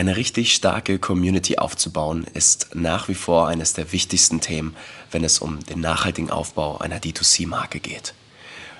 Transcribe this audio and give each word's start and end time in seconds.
Eine 0.00 0.16
richtig 0.16 0.54
starke 0.54 0.98
Community 0.98 1.58
aufzubauen 1.58 2.26
ist 2.32 2.70
nach 2.72 3.08
wie 3.08 3.14
vor 3.14 3.48
eines 3.48 3.74
der 3.74 3.92
wichtigsten 3.92 4.40
Themen, 4.40 4.74
wenn 5.10 5.24
es 5.24 5.40
um 5.40 5.62
den 5.62 5.80
nachhaltigen 5.80 6.30
Aufbau 6.30 6.78
einer 6.78 7.00
D2C-Marke 7.00 7.80
geht. 7.80 8.14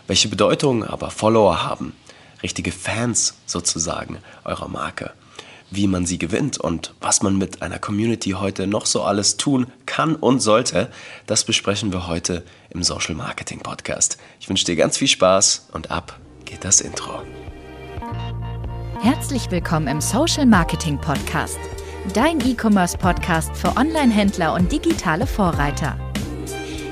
Welche 0.07 0.29
Bedeutung 0.29 0.83
aber 0.83 1.11
Follower 1.11 1.63
haben, 1.63 1.93
richtige 2.43 2.73
Fans 2.73 3.35
sozusagen 3.45 4.17
eurer 4.45 4.69
Marke, 4.69 5.13
wie 5.71 5.89
man 5.89 6.07
sie 6.07 6.17
gewinnt 6.17 6.57
und 6.57 6.95
was 7.03 7.21
man 7.21 7.37
mit 7.37 7.61
einer 7.61 7.79
Community 7.79 8.31
heute 8.31 8.67
noch 8.67 8.87
so 8.87 9.03
alles 9.03 9.37
tun 9.37 9.67
kann 9.85 10.17
und 10.17 10.41
sollte, 10.41 10.91
das 11.27 11.45
besprechen 11.45 11.93
wir 11.93 12.07
heute 12.07 12.47
im 12.71 12.83
Social 12.83 13.15
Marketing 13.15 13.59
Podcast. 13.59 14.17
Ich 14.41 14.49
wünsche 14.49 14.65
dir 14.65 14.77
ganz 14.77 14.97
viel 14.97 15.09
Spaß 15.09 15.69
und 15.73 15.91
ab 15.91 16.19
geht 16.47 16.65
das 16.65 16.81
Intro. 16.81 17.21
Herzlich 19.03 19.51
willkommen 19.51 19.89
im 19.89 20.03
Social 20.03 20.45
Marketing 20.45 20.99
Podcast, 20.99 21.59
dein 22.13 22.39
E-Commerce 22.41 22.99
Podcast 22.99 23.57
für 23.57 23.75
Online-Händler 23.75 24.53
und 24.53 24.71
digitale 24.71 25.27
Vorreiter. 25.27 25.99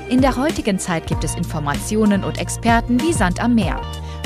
In 0.09 0.19
der 0.19 0.35
heutigen 0.35 0.79
Zeit 0.79 1.05
gibt 1.05 1.23
es 1.23 1.35
Informationen 1.35 2.23
und 2.23 2.39
Experten 2.39 2.99
wie 2.99 3.13
Sand 3.13 3.39
am 3.39 3.53
Meer. 3.53 3.79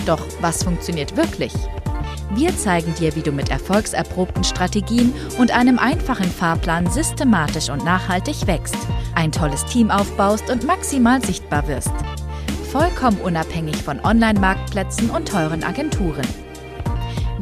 Doch 0.05 0.21
was 0.39 0.63
funktioniert 0.63 1.17
wirklich? 1.17 1.51
Wir 2.35 2.55
zeigen 2.55 2.95
dir, 2.95 3.13
wie 3.17 3.21
du 3.21 3.33
mit 3.33 3.49
erfolgserprobten 3.49 4.45
Strategien 4.45 5.13
und 5.37 5.51
einem 5.51 5.77
einfachen 5.77 6.31
Fahrplan 6.31 6.89
systematisch 6.89 7.69
und 7.69 7.83
nachhaltig 7.83 8.47
wächst, 8.47 8.77
ein 9.13 9.33
tolles 9.33 9.65
Team 9.65 9.91
aufbaust 9.91 10.49
und 10.49 10.65
maximal 10.65 11.21
sichtbar 11.21 11.67
wirst. 11.67 11.91
Vollkommen 12.71 13.19
unabhängig 13.19 13.75
von 13.75 13.99
Online-Marktplätzen 13.99 15.09
und 15.09 15.27
teuren 15.27 15.65
Agenturen. 15.65 16.42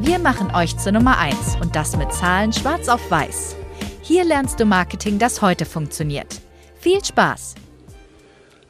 Wir 0.03 0.17
machen 0.17 0.49
euch 0.55 0.75
zur 0.79 0.93
Nummer 0.93 1.19
1 1.19 1.57
und 1.61 1.75
das 1.75 1.95
mit 1.95 2.11
Zahlen 2.11 2.51
schwarz 2.51 2.89
auf 2.89 3.11
weiß. 3.11 3.55
Hier 4.01 4.23
lernst 4.23 4.59
du 4.59 4.65
Marketing, 4.65 5.19
das 5.19 5.43
heute 5.43 5.63
funktioniert. 5.63 6.41
Viel 6.79 7.05
Spaß! 7.05 7.53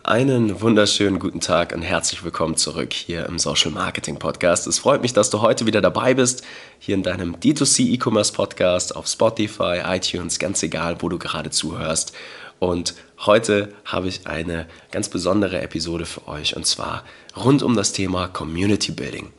Einen 0.03 0.59
wunderschönen 0.59 1.19
guten 1.19 1.39
Tag 1.39 1.71
und 1.71 1.83
herzlich 1.83 2.25
willkommen 2.25 2.57
zurück 2.57 2.91
hier 2.91 3.27
im 3.27 3.39
Social 3.39 3.71
Marketing 3.71 4.19
Podcast. 4.19 4.67
Es 4.67 4.79
freut 4.79 5.01
mich, 5.01 5.13
dass 5.13 5.29
du 5.29 5.39
heute 5.39 5.65
wieder 5.65 5.79
dabei 5.79 6.15
bist, 6.15 6.43
hier 6.79 6.95
in 6.95 7.03
deinem 7.03 7.37
D2C 7.37 7.93
E-Commerce 7.93 8.33
Podcast 8.33 8.93
auf 8.93 9.07
Spotify, 9.07 9.83
iTunes, 9.85 10.37
ganz 10.37 10.61
egal, 10.63 10.97
wo 10.99 11.07
du 11.07 11.17
gerade 11.17 11.49
zuhörst. 11.49 12.11
Und 12.59 12.93
heute 13.25 13.73
habe 13.85 14.09
ich 14.09 14.27
eine 14.27 14.67
ganz 14.91 15.07
besondere 15.07 15.61
Episode 15.61 16.05
für 16.05 16.27
euch 16.27 16.57
und 16.57 16.67
zwar 16.67 17.05
rund 17.37 17.63
um 17.63 17.77
das 17.77 17.93
Thema 17.93 18.27
Community 18.27 18.91
Building. 18.91 19.31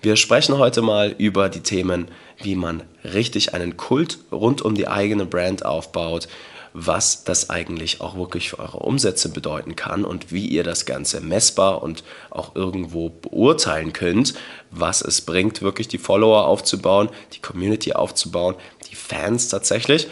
Wir 0.00 0.14
sprechen 0.14 0.58
heute 0.58 0.80
mal 0.80 1.12
über 1.18 1.48
die 1.48 1.60
Themen, 1.60 2.08
wie 2.40 2.54
man 2.54 2.84
richtig 3.02 3.52
einen 3.52 3.76
Kult 3.76 4.18
rund 4.30 4.62
um 4.62 4.76
die 4.76 4.86
eigene 4.86 5.26
Brand 5.26 5.64
aufbaut, 5.64 6.28
was 6.72 7.24
das 7.24 7.50
eigentlich 7.50 8.00
auch 8.00 8.16
wirklich 8.16 8.50
für 8.50 8.60
eure 8.60 8.78
Umsätze 8.78 9.28
bedeuten 9.28 9.74
kann 9.74 10.04
und 10.04 10.30
wie 10.30 10.46
ihr 10.46 10.62
das 10.62 10.86
Ganze 10.86 11.20
messbar 11.20 11.82
und 11.82 12.04
auch 12.30 12.54
irgendwo 12.54 13.08
beurteilen 13.08 13.92
könnt, 13.92 14.34
was 14.70 15.02
es 15.02 15.20
bringt, 15.20 15.62
wirklich 15.62 15.88
die 15.88 15.98
Follower 15.98 16.46
aufzubauen, 16.46 17.08
die 17.32 17.40
Community 17.40 17.92
aufzubauen, 17.92 18.54
die 18.88 18.94
Fans 18.94 19.48
tatsächlich. 19.48 20.06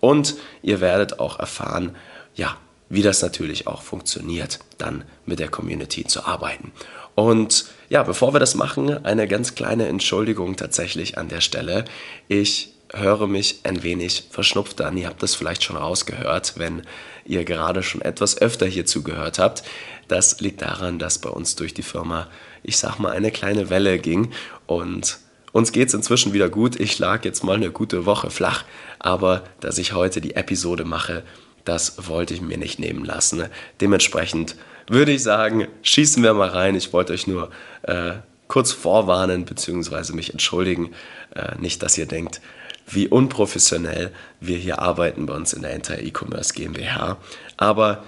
Und 0.00 0.34
ihr 0.60 0.82
werdet 0.82 1.18
auch 1.18 1.38
erfahren, 1.38 1.96
ja, 2.34 2.58
wie 2.90 3.02
das 3.02 3.22
natürlich 3.22 3.66
auch 3.66 3.80
funktioniert, 3.80 4.58
dann 4.76 5.04
mit 5.24 5.38
der 5.38 5.48
Community 5.48 6.04
zu 6.04 6.26
arbeiten. 6.26 6.72
Und 7.14 7.66
ja, 7.88 8.02
bevor 8.02 8.34
wir 8.34 8.40
das 8.40 8.54
machen, 8.54 9.04
eine 9.04 9.28
ganz 9.28 9.54
kleine 9.54 9.88
Entschuldigung 9.88 10.56
tatsächlich 10.56 11.18
an 11.18 11.28
der 11.28 11.40
Stelle. 11.40 11.84
Ich 12.28 12.72
höre 12.92 13.26
mich 13.26 13.60
ein 13.64 13.82
wenig 13.82 14.24
verschnupft 14.30 14.80
an. 14.80 14.96
Ihr 14.96 15.06
habt 15.06 15.22
das 15.22 15.34
vielleicht 15.34 15.62
schon 15.62 15.76
rausgehört, 15.76 16.54
wenn 16.56 16.82
ihr 17.24 17.44
gerade 17.44 17.82
schon 17.82 18.02
etwas 18.02 18.40
öfter 18.40 18.66
hier 18.66 18.86
zugehört 18.86 19.38
habt. 19.38 19.62
Das 20.08 20.40
liegt 20.40 20.62
daran, 20.62 20.98
dass 20.98 21.18
bei 21.18 21.30
uns 21.30 21.54
durch 21.56 21.74
die 21.74 21.82
Firma, 21.82 22.26
ich 22.62 22.78
sag 22.78 22.98
mal, 22.98 23.12
eine 23.12 23.30
kleine 23.30 23.70
Welle 23.70 23.98
ging 23.98 24.32
und 24.66 25.18
uns 25.52 25.72
geht 25.72 25.88
es 25.88 25.94
inzwischen 25.94 26.32
wieder 26.32 26.48
gut. 26.48 26.78
Ich 26.78 26.98
lag 26.98 27.24
jetzt 27.24 27.42
mal 27.42 27.56
eine 27.56 27.70
gute 27.70 28.06
Woche 28.06 28.30
flach, 28.30 28.64
aber 28.98 29.42
dass 29.60 29.78
ich 29.78 29.92
heute 29.92 30.20
die 30.20 30.36
Episode 30.36 30.84
mache, 30.84 31.24
das 31.64 32.08
wollte 32.08 32.34
ich 32.34 32.40
mir 32.40 32.58
nicht 32.58 32.78
nehmen 32.78 33.04
lassen. 33.04 33.44
Dementsprechend 33.80 34.56
würde 34.88 35.12
ich 35.12 35.22
sagen, 35.22 35.68
schießen 35.82 36.22
wir 36.22 36.34
mal 36.34 36.48
rein. 36.48 36.74
Ich 36.74 36.92
wollte 36.92 37.12
euch 37.12 37.26
nur 37.26 37.50
äh, 37.82 38.14
kurz 38.48 38.72
vorwarnen 38.72 39.44
bzw. 39.44 40.12
mich 40.12 40.32
entschuldigen. 40.32 40.92
Äh, 41.34 41.56
nicht, 41.60 41.82
dass 41.82 41.96
ihr 41.96 42.06
denkt, 42.06 42.40
wie 42.88 43.08
unprofessionell 43.08 44.12
wir 44.40 44.58
hier 44.58 44.80
arbeiten 44.80 45.26
bei 45.26 45.34
uns 45.34 45.52
in 45.52 45.62
der 45.62 45.72
Enter 45.72 46.00
E-Commerce 46.00 46.52
GmbH. 46.54 47.18
Aber 47.56 48.02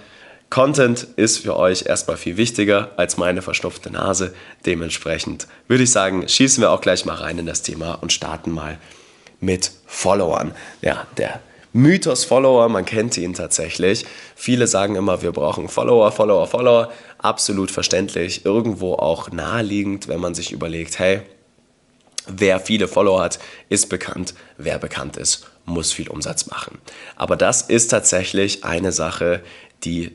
Content 0.50 1.06
ist 1.16 1.38
für 1.38 1.56
euch 1.56 1.86
erstmal 1.86 2.16
viel 2.16 2.36
wichtiger 2.36 2.90
als 2.96 3.16
meine 3.16 3.40
verschnupfte 3.40 3.90
Nase. 3.90 4.34
Dementsprechend 4.66 5.46
würde 5.66 5.84
ich 5.84 5.90
sagen, 5.90 6.28
schießen 6.28 6.60
wir 6.60 6.72
auch 6.72 6.80
gleich 6.80 7.04
mal 7.06 7.14
rein 7.14 7.38
in 7.38 7.46
das 7.46 7.62
Thema 7.62 7.94
und 7.94 8.12
starten 8.12 8.50
mal 8.50 8.78
mit 9.40 9.70
Followern. 9.86 10.54
Ja, 10.82 11.06
der 11.16 11.40
Mythos 11.74 12.24
Follower, 12.24 12.68
man 12.68 12.84
kennt 12.84 13.16
ihn 13.16 13.32
tatsächlich. 13.32 14.04
Viele 14.36 14.66
sagen 14.66 14.94
immer, 14.94 15.22
wir 15.22 15.32
brauchen 15.32 15.68
Follower, 15.68 16.12
Follower, 16.12 16.46
Follower. 16.46 16.92
Absolut 17.18 17.70
verständlich, 17.70 18.44
irgendwo 18.44 18.94
auch 18.94 19.30
naheliegend, 19.30 20.06
wenn 20.06 20.20
man 20.20 20.34
sich 20.34 20.52
überlegt, 20.52 20.98
hey, 20.98 21.22
wer 22.26 22.60
viele 22.60 22.88
Follower 22.88 23.22
hat, 23.22 23.38
ist 23.70 23.88
bekannt, 23.88 24.34
wer 24.58 24.78
bekannt 24.78 25.16
ist, 25.16 25.46
muss 25.64 25.92
viel 25.92 26.08
Umsatz 26.08 26.46
machen. 26.46 26.78
Aber 27.16 27.36
das 27.36 27.62
ist 27.62 27.88
tatsächlich 27.88 28.64
eine 28.64 28.92
Sache, 28.92 29.40
die 29.84 30.12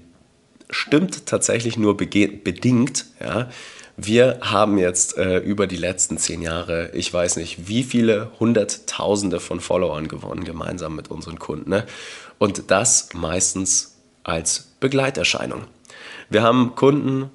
stimmt 0.69 1.25
tatsächlich 1.25 1.77
nur 1.77 1.97
bedingt, 1.97 3.05
ja, 3.19 3.49
wir 3.97 4.37
haben 4.41 4.77
jetzt 4.77 5.17
äh, 5.17 5.39
über 5.39 5.65
die 5.65 5.75
letzten 5.75 6.19
zehn 6.19 6.43
Jahre, 6.43 6.91
ich 6.93 7.11
weiß 7.11 7.37
nicht, 7.37 7.67
wie 7.67 7.83
viele 7.83 8.29
Hunderttausende 8.39 9.39
von 9.39 9.59
Followern 9.59 10.07
gewonnen, 10.07 10.43
gemeinsam 10.43 10.95
mit 10.95 11.09
unseren 11.09 11.39
Kunden. 11.39 11.71
Ne? 11.71 11.83
Und 12.37 12.69
das 12.69 13.09
meistens 13.13 13.95
als 14.23 14.67
Begleiterscheinung. 14.79 15.63
Wir 16.29 16.43
haben 16.43 16.75
Kunden 16.75 17.31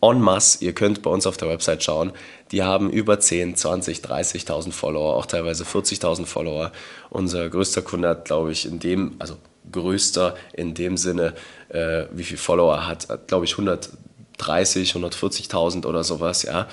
en 0.00 0.20
masse, 0.20 0.64
ihr 0.64 0.72
könnt 0.72 1.02
bei 1.02 1.10
uns 1.10 1.26
auf 1.26 1.36
der 1.36 1.48
Website 1.48 1.84
schauen, 1.84 2.12
die 2.52 2.62
haben 2.62 2.90
über 2.90 3.20
10, 3.20 3.54
20, 3.56 3.98
30.000 3.98 4.72
Follower, 4.72 5.14
auch 5.14 5.26
teilweise 5.26 5.64
40.000 5.64 6.24
Follower. 6.24 6.72
Unser 7.10 7.48
größter 7.50 7.82
Kunde 7.82 8.08
hat, 8.08 8.24
glaube 8.24 8.52
ich, 8.52 8.66
in 8.66 8.78
dem, 8.78 9.16
also 9.18 9.36
größter 9.70 10.34
in 10.54 10.74
dem 10.74 10.96
Sinne, 10.96 11.34
äh, 11.68 12.06
wie 12.12 12.24
viel 12.24 12.38
Follower 12.38 12.86
hat, 12.86 13.08
hat 13.08 13.28
glaube 13.28 13.44
ich, 13.44 13.52
100. 13.52 13.90
130, 14.38 14.94
140.000 14.94 15.86
oder 15.86 16.04
sowas, 16.04 16.42
ja. 16.42 16.68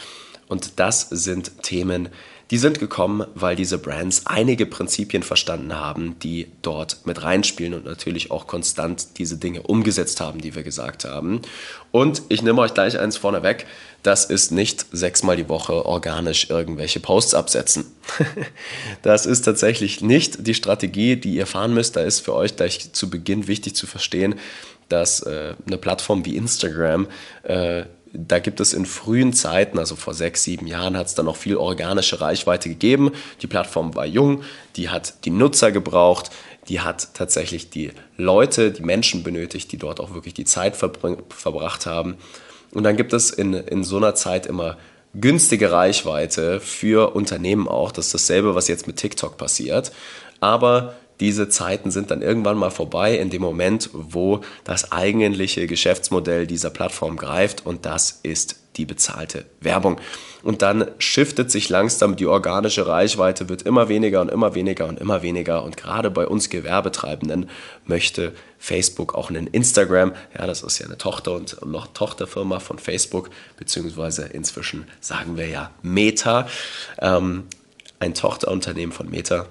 Und 0.48 0.80
das 0.80 1.02
sind 1.10 1.62
Themen, 1.62 2.10
die 2.52 2.58
sind 2.58 2.80
gekommen, 2.80 3.28
weil 3.36 3.56
diese 3.56 3.78
Brands 3.78 4.24
einige 4.26 4.66
Prinzipien 4.66 5.22
verstanden 5.22 5.76
haben, 5.76 6.18
die 6.24 6.48
dort 6.64 7.06
mit 7.06 7.22
reinspielen 7.22 7.76
und 7.76 7.86
natürlich 7.86 8.32
auch 8.32 8.48
konstant 8.48 9.20
diese 9.20 9.38
Dinge 9.38 9.62
umgesetzt 9.62 10.20
haben, 10.20 10.42
die 10.42 10.56
wir 10.56 10.64
gesagt 10.64 11.06
haben. 11.06 11.44
Und 11.92 12.24
ich 12.30 12.42
nehme 12.42 12.62
euch 12.62 12.74
gleich 12.74 12.98
eins 12.98 13.18
vorneweg, 13.18 13.68
das 14.02 14.26
ist 14.26 14.52
nicht 14.52 14.88
sechsmal 14.92 15.36
die 15.36 15.48
Woche 15.48 15.86
organisch 15.86 16.50
irgendwelche 16.50 17.00
Posts 17.00 17.36
absetzen. 17.36 17.86
das 19.04 19.28
ist 19.28 19.44
tatsächlich 19.44 20.02
nicht 20.02 20.48
die 20.48 20.56
Strategie, 20.56 21.18
die 21.18 21.36
ihr 21.36 21.46
fahren 21.46 21.76
müsst. 21.76 21.98
Da 21.98 22.02
ist 22.02 22.22
für 22.22 22.34
euch 22.34 22.56
gleich 22.56 22.94
zu 22.94 23.12
Beginn 23.12 23.48
wichtig 23.48 23.76
zu 23.76 23.86
verstehen, 23.86 24.36
dass 24.90 25.22
äh, 25.22 25.54
eine 25.66 25.78
Plattform 25.78 26.26
wie 26.26 26.36
Instagram, 26.36 27.08
äh, 27.44 27.84
da 28.12 28.40
gibt 28.40 28.60
es 28.60 28.74
in 28.74 28.86
frühen 28.86 29.34
Zeiten, 29.34 29.78
also 29.78 29.96
vor 29.96 30.14
sechs, 30.14 30.44
sieben 30.44 30.68
Jahren, 30.68 30.98
hat 30.98 31.08
es 31.08 31.16
da 31.16 31.24
noch 31.24 31.36
viel 31.36 31.58
organische 31.58 32.22
Reichweite 32.22 32.70
gegeben. 32.70 33.12
Die 33.42 33.48
Plattform 33.48 33.96
war 33.96 34.06
jung, 34.06 34.42
die 34.76 34.90
hat 34.90 35.26
die 35.26 35.30
Nutzer 35.30 35.72
gebraucht, 35.72 36.32
die 36.68 36.82
hat 36.82 37.14
tatsächlich 37.14 37.70
die 37.70 37.92
Leute, 38.18 38.72
die 38.72 38.82
Menschen 38.82 39.24
benötigt, 39.24 39.72
die 39.72 39.78
dort 39.78 40.00
auch 40.00 40.14
wirklich 40.14 40.34
die 40.34 40.46
Zeit 40.46 40.76
verbracht 40.76 41.86
haben. 41.86 42.16
Und 42.72 42.84
dann 42.84 42.98
gibt 42.98 43.14
es 43.14 43.32
in, 43.32 43.54
in 43.54 43.84
so 43.84 43.98
einer 43.98 44.16
Zeit 44.16 44.46
immer 44.46 44.78
günstige 45.16 45.72
Reichweite 45.72 46.60
für 46.60 47.16
Unternehmen 47.16 47.68
auch. 47.68 47.92
Das 47.92 48.08
ist 48.08 48.14
dasselbe, 48.14 48.56
was 48.56 48.68
jetzt 48.68 48.86
mit 48.86 48.98
TikTok 48.98 49.38
passiert. 49.38 49.92
Aber 50.40 50.96
diese 51.20 51.50
Zeiten 51.50 51.92
sind 51.92 52.12
dann 52.12 52.22
irgendwann 52.22 52.58
mal 52.58 52.72
vorbei 52.72 53.18
in 53.18 53.30
dem 53.30 53.42
Moment, 53.42 53.90
wo 53.94 54.42
das 54.64 54.92
eigentliche 54.92 55.68
Geschäftsmodell 55.68 56.48
dieser 56.48 56.70
Plattform 56.70 57.18
greift 57.18 57.66
und 57.66 57.86
das 57.86 58.20
ist 58.24 58.56
die 58.78 58.86
bezahlte 58.86 59.46
Werbung. 59.60 60.00
Und 60.42 60.62
dann 60.62 60.90
shiftet 61.00 61.52
sich 61.52 61.68
langsam 61.68 62.16
die 62.16 62.26
organische 62.26 62.88
Reichweite, 62.88 63.50
wird 63.50 63.64
immer 63.64 63.90
weniger 63.90 64.22
und 64.22 64.32
immer 64.32 64.56
weniger 64.56 64.88
und 64.88 64.98
immer 64.98 65.22
weniger. 65.22 65.64
Und 65.64 65.76
gerade 65.76 66.10
bei 66.10 66.26
uns 66.26 66.50
Gewerbetreibenden 66.50 67.50
möchte 67.86 68.34
Facebook 68.58 69.16
auch 69.16 69.30
einen 69.30 69.48
Instagram, 69.48 70.14
ja, 70.38 70.48
das 70.48 70.64
ist 70.64 70.80
ja 70.80 70.86
eine 70.86 70.98
Tochter 70.98 71.34
und 71.34 71.66
noch 71.66 71.88
Tochterfirma 71.88 72.60
von 72.60 72.80
Facebook, 72.80 73.30
beziehungsweise 73.58 74.28
inzwischen 74.28 74.88
sagen 75.02 75.36
wir 75.36 75.48
ja 75.48 75.72
Meta, 75.82 76.48
ähm, 77.00 77.44
ein 78.00 78.14
Tochterunternehmen 78.14 78.94
von 78.94 79.10
Meta 79.10 79.46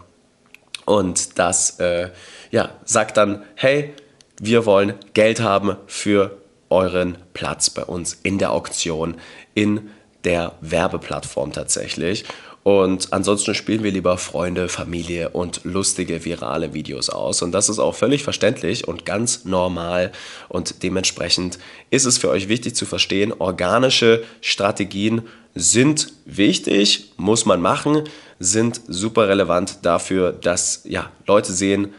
Und 0.89 1.39
das 1.39 1.81
äh, 1.81 2.09
ja, 2.51 2.71
sagt 2.87 3.19
dann, 3.19 3.43
hey, 3.57 3.93
wir 4.41 4.65
wollen 4.65 4.95
Geld 5.13 5.41
haben 5.41 5.77
für 5.87 6.39
euren 6.71 7.19
Platz 7.35 7.69
bei 7.69 7.85
uns 7.85 8.19
in 8.23 8.39
der 8.39 8.53
Auktion, 8.53 9.17
in 9.53 9.91
der 10.25 10.55
Werbeplattform 10.63 11.53
tatsächlich. 11.53 12.25
Und 12.63 13.13
ansonsten 13.13 13.55
spielen 13.55 13.83
wir 13.83 13.93
lieber 13.93 14.17
Freunde, 14.17 14.71
Familie 14.71 15.29
und 15.29 15.61
lustige 15.65 16.25
virale 16.25 16.73
Videos 16.73 17.11
aus. 17.11 17.43
Und 17.43 17.53
das 17.53 17.69
ist 17.69 17.79
auch 17.79 17.95
völlig 17.95 18.23
verständlich 18.23 18.89
und 18.89 19.05
ganz 19.05 19.45
normal. 19.45 20.11
Und 20.49 20.83
dementsprechend 20.83 21.59
ist 21.91 22.07
es 22.07 22.17
für 22.17 22.31
euch 22.31 22.49
wichtig 22.49 22.75
zu 22.75 22.87
verstehen, 22.87 23.35
organische 23.39 24.25
Strategien 24.41 25.23
sind 25.59 26.13
wichtig, 26.25 27.13
muss 27.17 27.45
man 27.45 27.61
machen, 27.61 28.05
sind 28.39 28.81
super 28.87 29.29
relevant 29.29 29.79
dafür, 29.83 30.33
dass 30.33 30.83
ja, 30.85 31.11
Leute 31.27 31.53
sehen, 31.53 31.93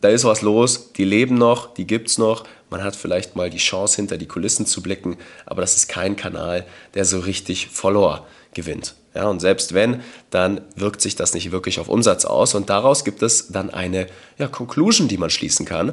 da 0.00 0.08
ist 0.08 0.24
was 0.24 0.42
los, 0.42 0.92
die 0.92 1.04
leben 1.04 1.36
noch, 1.36 1.72
die 1.72 1.86
gibt 1.86 2.08
es 2.08 2.18
noch. 2.18 2.44
Man 2.70 2.82
hat 2.82 2.96
vielleicht 2.96 3.36
mal 3.36 3.50
die 3.50 3.58
Chance, 3.58 3.96
hinter 3.96 4.18
die 4.18 4.26
Kulissen 4.26 4.66
zu 4.66 4.82
blicken, 4.82 5.16
aber 5.46 5.60
das 5.60 5.76
ist 5.76 5.88
kein 5.88 6.16
Kanal, 6.16 6.66
der 6.94 7.04
so 7.04 7.20
richtig 7.20 7.68
Follower 7.68 8.26
gewinnt. 8.52 8.96
Ja, 9.14 9.28
und 9.28 9.38
selbst 9.38 9.74
wenn, 9.74 10.02
dann 10.30 10.60
wirkt 10.74 11.00
sich 11.00 11.14
das 11.14 11.34
nicht 11.34 11.52
wirklich 11.52 11.78
auf 11.78 11.88
Umsatz 11.88 12.24
aus. 12.24 12.56
Und 12.56 12.68
daraus 12.68 13.04
gibt 13.04 13.22
es 13.22 13.48
dann 13.48 13.70
eine 13.70 14.08
ja, 14.38 14.48
Conclusion, 14.48 15.06
die 15.06 15.18
man 15.18 15.30
schließen 15.30 15.64
kann. 15.64 15.92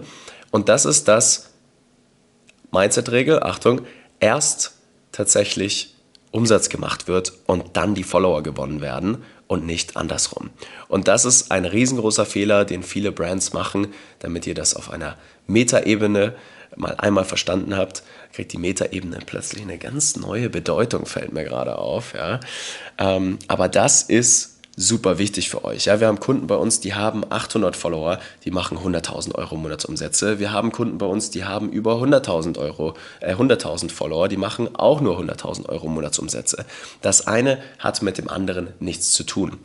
Und 0.50 0.70
das 0.70 0.86
ist 0.86 1.08
das 1.08 1.52
Mindset-Regel, 2.72 3.44
Achtung, 3.44 3.82
erst 4.20 4.74
tatsächlich 5.12 5.96
Umsatz 6.32 6.70
gemacht 6.70 7.08
wird 7.08 7.34
und 7.46 7.64
dann 7.74 7.94
die 7.94 8.04
Follower 8.04 8.42
gewonnen 8.42 8.82
werden 8.82 9.24
und 9.48 9.66
nicht 9.66 9.98
andersrum. 9.98 10.50
Und 10.88 11.08
das 11.08 11.26
ist 11.26 11.52
ein 11.52 11.66
riesengroßer 11.66 12.26
Fehler, 12.26 12.64
den 12.64 12.84
viele 12.84 13.12
Brands 13.12 13.54
machen, 13.54 13.88
damit 14.20 14.48
ihr 14.48 14.54
das 14.54 14.74
auf 14.76 14.92
einer 14.92 15.18
Metaebene 15.48 16.36
mal 16.78 16.96
einmal 16.96 17.26
verstanden 17.26 17.76
habt, 17.76 18.04
kriegt 18.32 18.54
die 18.54 18.58
Metaebene 18.58 19.20
plötzlich 19.26 19.62
eine 19.62 19.78
ganz 19.78 20.16
neue 20.16 20.50
Bedeutung, 20.50 21.06
fällt 21.06 21.34
mir 21.34 21.44
gerade 21.44 21.78
auf. 21.78 22.14
Ja. 22.14 22.40
Ähm, 22.98 23.40
aber 23.50 23.68
das 23.68 24.04
ist 24.04 24.61
super 24.76 25.18
wichtig 25.18 25.50
für 25.50 25.66
euch. 25.66 25.86
Ja, 25.86 26.00
wir 26.00 26.08
haben 26.08 26.20
Kunden 26.20 26.48
bei 26.48 26.56
uns, 26.56 26.80
die 26.80 26.94
haben 26.94 27.24
800 27.30 27.76
Follower, 27.76 28.20
die 28.46 28.52
machen 28.52 28.78
100.000 28.78 29.36
Euro 29.36 29.56
Monatsumsätze. 29.58 30.40
Wir 30.40 30.52
haben 30.52 30.72
Kunden 30.72 30.98
bei 30.98 31.06
uns, 31.06 31.30
die 31.30 31.44
haben 31.44 31.70
über 31.70 31.96
100.000 31.96 32.58
Euro, 32.58 32.94
äh, 33.20 33.36
100.000 33.36 33.92
Follower, 33.92 34.28
die 34.28 34.38
machen 34.38 34.76
auch 34.76 35.02
nur 35.02 35.20
100.000 35.20 35.68
Euro 35.68 35.88
Monatsumsätze. 35.88 36.66
Das 37.02 37.28
eine 37.28 37.62
hat 37.80 38.02
mit 38.02 38.18
dem 38.18 38.30
anderen 38.30 38.70
nichts 38.80 39.12
zu 39.12 39.24
tun. 39.24 39.58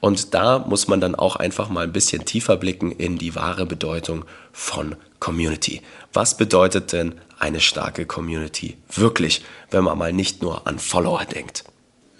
Und 0.00 0.34
da 0.34 0.58
muss 0.58 0.88
man 0.88 1.00
dann 1.00 1.14
auch 1.14 1.36
einfach 1.36 1.68
mal 1.68 1.84
ein 1.84 1.92
bisschen 1.92 2.24
tiefer 2.24 2.56
blicken 2.56 2.90
in 2.90 3.18
die 3.18 3.34
wahre 3.34 3.66
Bedeutung 3.66 4.24
von 4.52 4.96
Community. 5.20 5.82
Was 6.12 6.36
bedeutet 6.36 6.92
denn 6.92 7.14
eine 7.38 7.60
starke 7.60 8.06
Community 8.06 8.76
wirklich, 8.88 9.42
wenn 9.70 9.84
man 9.84 9.98
mal 9.98 10.12
nicht 10.12 10.42
nur 10.42 10.66
an 10.66 10.78
Follower 10.78 11.24
denkt? 11.24 11.64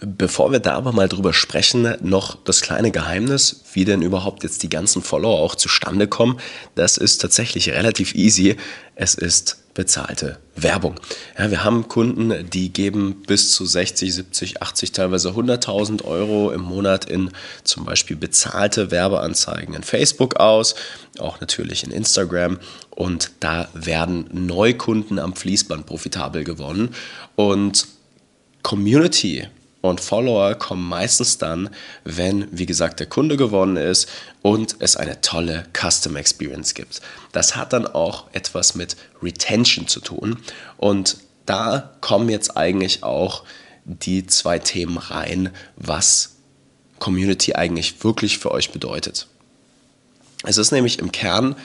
Bevor 0.07 0.53
wir 0.53 0.59
da 0.59 0.75
aber 0.75 0.93
mal 0.93 1.09
drüber 1.09 1.33
sprechen, 1.33 1.97
noch 2.03 2.37
das 2.45 2.61
kleine 2.61 2.91
Geheimnis, 2.91 3.63
wie 3.73 3.85
denn 3.85 4.03
überhaupt 4.03 4.43
jetzt 4.43 4.63
die 4.63 4.69
ganzen 4.69 5.03
Follower 5.03 5.41
auch 5.41 5.55
zustande 5.55 6.09
kommen. 6.09 6.39
Das 6.75 6.97
ist 6.97 7.19
tatsächlich 7.19 7.71
relativ 7.71 8.15
easy. 8.15 8.57
Es 8.97 9.15
ist 9.15 9.59
bezahlte 9.73 10.39
Werbung. 10.57 11.01
Ja, 11.39 11.51
wir 11.51 11.65
haben 11.65 11.89
Kunden, 11.89 12.49
die 12.51 12.73
geben 12.73 13.23
bis 13.27 13.53
zu 13.53 13.67
60, 13.67 14.15
70, 14.15 14.63
80, 14.63 14.93
teilweise 14.93 15.31
100.000 15.31 16.05
Euro 16.05 16.53
im 16.53 16.61
Monat 16.61 17.07
in 17.07 17.31
zum 17.65 17.85
Beispiel 17.85 18.17
bezahlte 18.17 18.91
Werbeanzeigen 18.91 19.75
in 19.75 19.83
Facebook 19.83 20.37
aus, 20.37 20.77
auch 21.19 21.41
natürlich 21.41 21.83
in 21.83 21.91
Instagram. 21.91 22.59
Und 22.91 23.33
da 23.41 23.69
werden 23.75 24.29
Neukunden 24.33 25.19
am 25.19 25.35
Fließband 25.35 25.87
profitabel 25.87 26.45
gewonnen. 26.45 26.95
Und 27.35 27.89
Community 28.63 29.49
und 29.85 30.01
Follower 30.01 30.55
kommen 30.55 30.89
meistens 30.89 31.37
dann, 31.37 31.69
wenn, 32.05 32.49
wie 32.51 32.65
gesagt, 32.65 33.01
der 33.01 33.07
Kunde 33.07 33.37
gewonnen 33.37 33.77
ist 33.77 34.09
und 34.41 34.77
es 34.79 34.97
eine 34.97 35.21
tolle 35.21 35.67
Custom 35.75 36.17
Experience 36.17 36.73
gibt. 36.73 37.03
Das 37.33 37.55
hat 37.55 37.75
dann 37.75 37.87
auch 37.87 38.25
etwas 38.33 38.75
mit 38.75 38.97
Retention 39.23 39.87
zu 39.87 40.01
tun. 40.01 40.39
Und 40.79 41.19
da 41.45 41.93
kommen 42.01 42.31
jetzt 42.31 42.57
eigentlich 42.57 43.03
auch 43.03 43.45
die 43.85 44.27
zwei 44.27 44.59
Themen 44.59 44.97
rein, 44.97 45.51
was 45.77 46.37
Community 46.99 47.53
eigentlich 47.55 48.03
wirklich 48.03 48.39
für 48.39 48.53
euch 48.53 48.71
bedeutet. 48.71 49.27
Es 50.45 50.57
ist 50.57 50.73
nämlich 50.73 50.99
im 50.99 51.13
Kern 51.13 51.57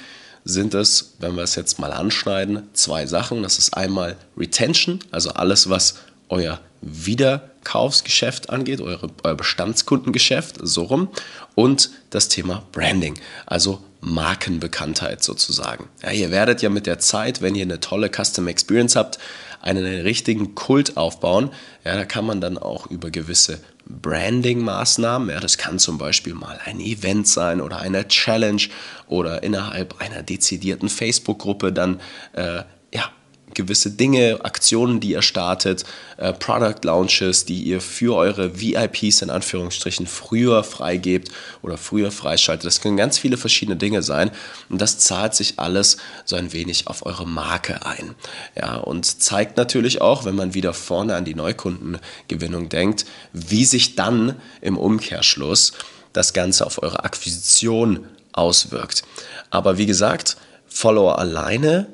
sind 0.44 0.74
es, 0.74 1.14
wenn 1.20 1.38
wir 1.38 1.44
es 1.44 1.56
jetzt 1.56 1.80
mal 1.80 1.94
anschneiden, 1.94 2.68
zwei 2.74 3.06
Sachen. 3.06 3.44
Das 3.44 3.60
ist 3.60 3.78
einmal 3.78 4.18
Retention, 4.36 5.00
also 5.10 5.30
alles, 5.30 5.70
was 5.70 5.96
euer 6.28 6.60
Wiederkaufsgeschäft 6.82 8.50
angeht, 8.50 8.82
eure, 8.82 9.10
euer 9.24 9.36
Bestandskundengeschäft, 9.36 10.58
so 10.62 10.84
rum, 10.84 11.10
und 11.56 11.90
das 12.10 12.30
Thema 12.30 12.64
Branding, 12.72 13.20
also 13.46 13.84
Markenbekanntheit 14.02 15.24
sozusagen. 15.24 15.90
Ja, 16.02 16.12
ihr 16.12 16.32
werdet 16.32 16.62
ja 16.62 16.70
mit 16.70 16.88
der 16.88 17.00
Zeit, 17.00 17.42
wenn 17.42 17.56
ihr 17.56 17.64
eine 17.64 17.80
tolle 17.80 18.10
Custom 18.10 18.48
Experience 18.48 18.96
habt, 18.96 19.20
einen 19.62 20.02
richtigen 20.02 20.56
Kult 20.56 20.96
aufbauen. 20.96 21.52
Ja, 21.84 21.96
da 21.96 22.06
kann 22.06 22.26
man 22.26 22.40
dann 22.40 22.58
auch 22.58 22.88
über 22.88 23.12
gewisse 23.12 23.60
Branding-Maßnahmen, 23.90 25.30
ja, 25.30 25.40
das 25.40 25.58
kann 25.58 25.80
zum 25.80 25.98
Beispiel 25.98 26.36
mal 26.36 26.60
ein 26.64 26.80
Event 26.80 27.28
sein 27.28 27.60
oder 27.60 27.80
eine 27.80 28.08
Challenge 28.08 28.62
oder 29.08 29.42
innerhalb 29.42 30.00
einer 30.00 30.22
dezidierten 30.22 30.90
Facebook-Gruppe 30.90 31.74
dann 31.74 32.00
äh, 32.34 32.62
ja, 32.94 33.12
gewisse 33.54 33.92
Dinge, 33.92 34.40
Aktionen, 34.44 35.00
die 35.00 35.12
ihr 35.12 35.22
startet, 35.22 35.86
äh, 36.18 36.34
Product 36.34 36.84
Launches, 36.84 37.46
die 37.46 37.64
ihr 37.64 37.82
für 37.82 38.16
eure 38.16 38.60
VIPs 38.60 39.22
in 39.22 39.30
Anführungsstrichen 39.30 40.08
früher 40.08 40.64
freigebt 40.64 41.30
oder 41.62 41.78
früher 41.78 42.12
freischaltet. 42.12 42.66
Das 42.66 42.82
können 42.82 42.98
ganz 42.98 43.18
viele 43.18 43.38
verschiedene 43.38 43.78
Dinge 43.78 44.02
sein 44.02 44.32
und 44.70 44.82
das 44.82 45.00
zahlt 45.00 45.36
sich 45.36 45.60
alles 45.60 45.98
so 46.26 46.36
ein 46.36 46.54
wenig 46.54 46.88
auf 46.88 47.06
eure 47.06 47.28
Marke 47.28 47.86
ein. 47.86 48.16
Ja, 48.56 48.76
und 48.76 49.06
zeigt 49.22 49.58
natürlich 49.58 50.02
auch, 50.02 50.26
wenn 50.26 50.36
man 50.36 50.54
wieder 50.54 50.74
vorne 50.74 51.16
an 51.16 51.26
die 51.26 51.36
Neukundengewinnung 51.36 52.70
denkt, 52.70 53.06
wie 53.34 53.66
sich 53.66 53.96
dann 53.96 54.36
im 54.62 54.78
Umkehrschluss 54.78 55.74
das 56.14 56.34
Ganze 56.34 56.66
auf 56.66 56.82
eure 56.82 57.04
Akquisition 57.04 58.06
auswirkt. 58.32 59.04
Aber 59.50 59.78
wie 59.78 59.86
gesagt, 59.86 60.38
Follower 60.68 61.20
alleine 61.20 61.88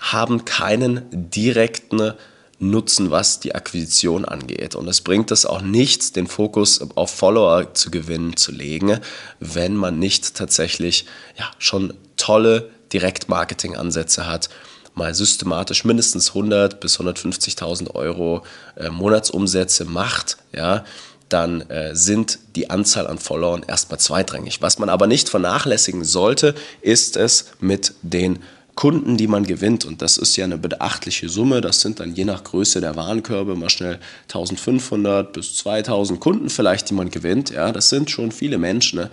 haben 0.00 0.44
keinen 0.44 1.02
direkten 1.10 2.12
Nutzen, 2.58 3.10
was 3.10 3.40
die 3.40 3.54
Akquisition 3.54 4.24
angeht. 4.24 4.74
Und 4.74 4.88
es 4.88 5.02
bringt 5.02 5.30
es 5.30 5.44
auch 5.44 5.60
nichts, 5.60 6.12
den 6.12 6.26
Fokus 6.26 6.80
auf 6.94 7.10
Follower 7.10 7.74
zu 7.74 7.90
gewinnen, 7.90 8.36
zu 8.36 8.50
legen, 8.50 8.98
wenn 9.40 9.76
man 9.76 9.98
nicht 9.98 10.34
tatsächlich 10.34 11.04
ja, 11.38 11.50
schon 11.58 11.92
tolle 12.16 12.70
Direktmarketing-Ansätze 12.92 14.26
hat, 14.26 14.48
mal 14.94 15.14
systematisch 15.14 15.84
mindestens 15.84 16.28
100 16.28 16.80
bis 16.80 16.98
150.000 16.98 17.94
Euro 17.94 18.42
äh, 18.76 18.88
Monatsumsätze 18.88 19.84
macht, 19.84 20.38
ja, 20.54 20.84
dann 21.28 21.62
äh, 21.62 21.94
sind 21.94 22.38
die 22.54 22.70
Anzahl 22.70 23.06
an 23.06 23.18
Followern 23.18 23.64
erstmal 23.66 24.00
zweitrangig. 24.00 24.62
Was 24.62 24.78
man 24.78 24.88
aber 24.88 25.06
nicht 25.06 25.28
vernachlässigen 25.28 26.04
sollte, 26.04 26.54
ist 26.80 27.16
es 27.16 27.46
mit 27.60 27.94
den 28.02 28.38
Kunden, 28.76 29.16
die 29.16 29.26
man 29.26 29.44
gewinnt. 29.44 29.84
Und 29.84 30.02
das 30.02 30.18
ist 30.18 30.36
ja 30.36 30.44
eine 30.44 30.58
beachtliche 30.58 31.28
Summe. 31.28 31.60
Das 31.60 31.80
sind 31.80 31.98
dann 31.98 32.14
je 32.14 32.24
nach 32.24 32.44
Größe 32.44 32.80
der 32.80 32.94
Warenkörbe 32.94 33.56
mal 33.56 33.70
schnell 33.70 33.98
1500 34.24 35.32
bis 35.32 35.56
2000 35.56 36.20
Kunden 36.20 36.50
vielleicht, 36.50 36.90
die 36.90 36.94
man 36.94 37.10
gewinnt. 37.10 37.50
Ja, 37.50 37.72
das 37.72 37.88
sind 37.88 38.10
schon 38.10 38.30
viele 38.30 38.58
Menschen. 38.58 39.00
Ne? 39.00 39.10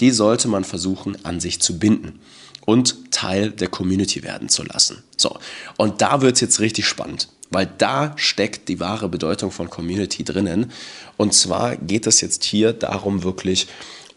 Die 0.00 0.10
sollte 0.10 0.48
man 0.48 0.64
versuchen, 0.64 1.16
an 1.24 1.40
sich 1.40 1.60
zu 1.60 1.78
binden 1.78 2.20
und 2.66 3.10
Teil 3.10 3.50
der 3.50 3.68
Community 3.68 4.22
werden 4.22 4.50
zu 4.50 4.62
lassen. 4.64 5.02
So, 5.16 5.38
und 5.78 6.02
da 6.02 6.20
wird 6.20 6.34
es 6.34 6.42
jetzt 6.42 6.60
richtig 6.60 6.86
spannend, 6.86 7.28
weil 7.50 7.70
da 7.78 8.12
steckt 8.16 8.68
die 8.68 8.80
wahre 8.80 9.08
Bedeutung 9.08 9.50
von 9.50 9.70
Community 9.70 10.24
drinnen. 10.24 10.72
Und 11.16 11.32
zwar 11.32 11.76
geht 11.76 12.06
es 12.06 12.20
jetzt 12.20 12.44
hier 12.44 12.74
darum, 12.74 13.22
wirklich 13.22 13.68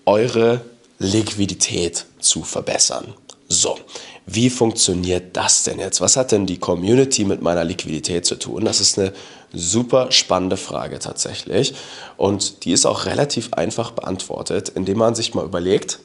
eure 0.06 0.62
Liquidität 0.98 2.06
zu 2.20 2.44
verbessern. 2.44 3.14
So, 3.52 3.80
wie 4.28 4.52
funktioniert 4.52 5.36
das 5.36 5.64
denn 5.64 5.80
jetzt? 5.80 6.02
Was 6.02 6.16
hat 6.16 6.32
denn 6.32 6.46
die 6.46 6.60
Community 6.60 7.26
mit 7.26 7.42
meiner 7.42 7.64
Liquidität 7.64 8.24
zu 8.24 8.36
tun? 8.36 8.64
Das 8.64 8.80
ist 8.80 9.00
eine 9.00 9.12
super 9.52 10.12
spannende 10.12 10.56
Frage 10.56 11.00
tatsächlich. 11.00 11.74
Und 12.16 12.64
die 12.64 12.72
ist 12.72 12.86
auch 12.86 13.08
relativ 13.08 13.54
einfach 13.54 13.90
beantwortet, 13.90 14.70
indem 14.70 15.00
man 15.00 15.16
sich 15.16 15.34
mal 15.34 15.46
überlegt, 15.46 15.98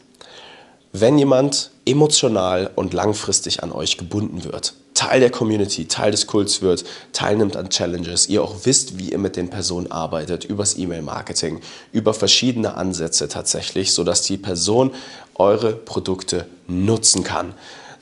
wenn 0.93 1.19
jemand 1.19 1.71
emotional 1.85 2.71
und 2.77 2.95
langfristig 2.95 3.63
an 3.63 3.73
euch 3.73 3.99
gebunden 3.99 4.45
wird, 4.45 4.73
Teil 4.95 5.21
der 5.21 5.31
Community, 5.31 5.87
Teil 5.87 6.13
des 6.13 6.27
Kults 6.27 6.63
wird, 6.63 6.85
teilnimmt 7.13 7.57
an 7.57 7.69
Challenges, 7.69 8.29
ihr 8.29 8.43
auch 8.43 8.55
wisst, 8.65 8.97
wie 8.97 9.11
ihr 9.11 9.19
mit 9.19 9.37
den 9.37 9.51
Personen 9.51 9.91
arbeitet, 9.91 10.45
übers 10.45 10.79
E-Mail-Marketing, 10.79 11.61
über 11.93 12.15
verschiedene 12.15 12.75
Ansätze 12.75 13.29
tatsächlich, 13.29 13.93
sodass 13.93 14.23
die 14.23 14.37
Person 14.37 14.93
eure 15.35 15.73
Produkte 15.73 16.47
nutzen 16.69 17.25
kann 17.25 17.55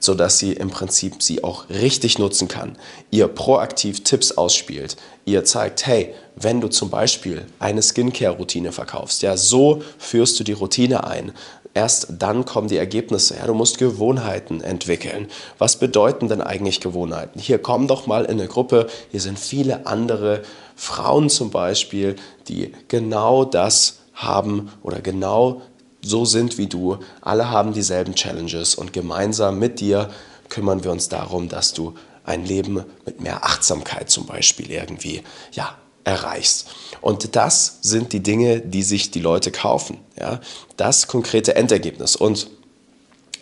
sodass 0.02 0.40
sie 0.40 0.52
im 0.52 0.68
Prinzip 0.68 1.22
sie 1.22 1.44
auch 1.44 1.68
richtig 1.70 2.18
nutzen 2.18 2.48
kann. 2.48 2.76
Ihr 3.12 3.28
proaktiv 3.28 4.02
Tipps 4.02 4.32
ausspielt. 4.32 4.96
Ihr 5.24 5.44
zeigt, 5.44 5.86
hey, 5.86 6.12
wenn 6.34 6.60
du 6.60 6.66
zum 6.66 6.90
Beispiel 6.90 7.46
eine 7.60 7.82
Skincare-Routine 7.82 8.72
verkaufst, 8.72 9.22
ja, 9.22 9.36
so 9.36 9.82
führst 9.98 10.40
du 10.40 10.44
die 10.44 10.54
Routine 10.54 11.04
ein. 11.06 11.32
Erst 11.74 12.08
dann 12.18 12.44
kommen 12.44 12.68
die 12.68 12.76
Ergebnisse. 12.76 13.36
Ja, 13.36 13.46
du 13.46 13.54
musst 13.54 13.78
Gewohnheiten 13.78 14.60
entwickeln. 14.60 15.28
Was 15.58 15.78
bedeuten 15.78 16.28
denn 16.28 16.42
eigentlich 16.42 16.80
Gewohnheiten? 16.80 17.40
Hier 17.40 17.58
komm 17.58 17.88
doch 17.88 18.06
mal 18.06 18.24
in 18.24 18.32
eine 18.32 18.46
Gruppe. 18.46 18.88
Hier 19.10 19.20
sind 19.20 19.38
viele 19.38 19.86
andere 19.86 20.42
Frauen 20.76 21.30
zum 21.30 21.50
Beispiel, 21.50 22.16
die 22.48 22.72
genau 22.88 23.44
das 23.44 24.00
haben 24.12 24.70
oder 24.82 25.00
genau 25.00 25.62
so 26.02 26.24
sind 26.24 26.58
wie 26.58 26.66
du. 26.66 26.98
Alle 27.22 27.50
haben 27.50 27.72
dieselben 27.72 28.14
Challenges 28.14 28.74
und 28.74 28.92
gemeinsam 28.92 29.58
mit 29.58 29.80
dir 29.80 30.10
kümmern 30.48 30.84
wir 30.84 30.92
uns 30.92 31.08
darum, 31.08 31.48
dass 31.48 31.72
du 31.72 31.94
ein 32.24 32.44
Leben 32.44 32.84
mit 33.06 33.20
mehr 33.20 33.44
Achtsamkeit 33.44 34.10
zum 34.10 34.26
Beispiel 34.26 34.70
irgendwie 34.70 35.22
ja, 35.52 35.76
erreichst. 36.04 36.68
Und 37.00 37.36
das 37.36 37.78
sind 37.82 38.12
die 38.12 38.22
Dinge, 38.22 38.60
die 38.60 38.82
sich 38.82 39.10
die 39.10 39.20
Leute 39.20 39.50
kaufen. 39.50 39.98
Ja? 40.18 40.40
Das 40.76 41.06
konkrete 41.06 41.56
Endergebnis. 41.56 42.16
Und 42.16 42.48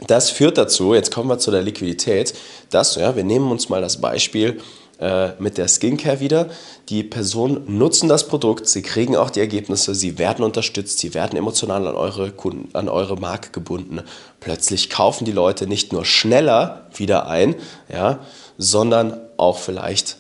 das 0.07 0.31
führt 0.31 0.57
dazu, 0.57 0.95
jetzt 0.95 1.13
kommen 1.13 1.29
wir 1.29 1.39
zu 1.39 1.51
der 1.51 1.63
Liquidität, 1.63 2.35
dass, 2.71 2.95
ja, 2.97 3.17
wir 3.17 3.25
nehmen 3.25 3.51
uns 3.51 3.69
mal 3.69 3.83
das 3.83 4.01
Beispiel, 4.01 4.61
äh, 5.01 5.31
mit 5.39 5.57
der 5.57 5.67
Skincare 5.67 6.21
wieder. 6.21 6.51
Die 6.91 7.03
Personen 7.03 7.79
nutzen 7.79 8.09
das 8.09 8.29
Produkt, 8.29 8.69
sie 8.69 8.83
kriegen 8.83 9.17
auch 9.17 9.31
die 9.31 9.41
Ergebnisse, 9.41 9.95
sie 9.95 10.19
werden 10.19 10.45
unterstützt, 10.45 10.99
sie 10.99 11.15
werden 11.15 11.39
emotional 11.39 11.87
an 11.87 11.95
eure, 11.95 12.31
Kunden, 12.33 12.69
an 12.75 12.89
eure 12.91 13.17
Marke 13.17 13.51
gebunden. 13.51 14.03
Plötzlich 14.41 14.91
kaufen 14.91 15.25
die 15.25 15.33
Leute 15.33 15.67
nicht 15.67 15.93
nur 15.93 16.05
schneller 16.05 16.87
wieder 16.95 17.29
ein, 17.29 17.55
ja, 17.91 18.19
sondern 18.59 19.19
auch 19.39 19.59
vielleicht 19.59 20.19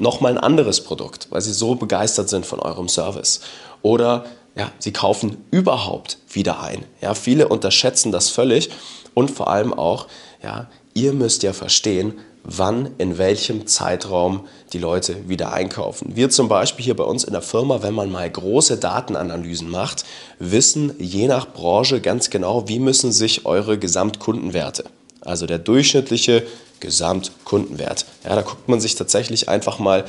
nochmal 0.00 0.32
ein 0.32 0.38
anderes 0.38 0.82
Produkt, 0.82 1.28
weil 1.30 1.40
sie 1.40 1.52
so 1.52 1.74
begeistert 1.74 2.28
sind 2.28 2.46
von 2.46 2.60
eurem 2.60 2.88
Service. 2.88 3.40
Oder 3.82 4.26
ja, 4.56 4.70
sie 4.78 4.92
kaufen 4.92 5.44
überhaupt 5.50 6.18
wieder 6.30 6.60
ein. 6.60 6.84
Ja, 7.00 7.14
viele 7.14 7.48
unterschätzen 7.48 8.10
das 8.10 8.30
völlig 8.30 8.70
und 9.14 9.30
vor 9.30 9.48
allem 9.48 9.72
auch, 9.74 10.06
ja, 10.42 10.68
ihr 10.94 11.12
müsst 11.12 11.42
ja 11.42 11.52
verstehen, 11.52 12.14
wann, 12.42 12.90
in 12.98 13.18
welchem 13.18 13.66
Zeitraum 13.66 14.46
die 14.72 14.78
Leute 14.78 15.28
wieder 15.28 15.52
einkaufen. 15.52 16.14
Wir 16.14 16.30
zum 16.30 16.48
Beispiel 16.48 16.84
hier 16.84 16.96
bei 16.96 17.04
uns 17.04 17.24
in 17.24 17.32
der 17.32 17.42
Firma, 17.42 17.82
wenn 17.82 17.94
man 17.94 18.10
mal 18.10 18.30
große 18.30 18.78
Datenanalysen 18.78 19.68
macht, 19.68 20.04
wissen 20.38 20.94
je 20.98 21.26
nach 21.26 21.52
Branche 21.52 22.00
ganz 22.00 22.30
genau, 22.30 22.68
wie 22.68 22.78
müssen 22.78 23.10
sich 23.12 23.46
eure 23.46 23.78
Gesamtkundenwerte, 23.78 24.84
also 25.20 25.46
der 25.46 25.58
durchschnittliche 25.58 26.44
Gesamtkundenwert. 26.80 28.06
Ja, 28.24 28.34
da 28.34 28.42
guckt 28.42 28.68
man 28.68 28.80
sich 28.80 28.94
tatsächlich 28.94 29.48
einfach 29.48 29.78
mal 29.78 30.04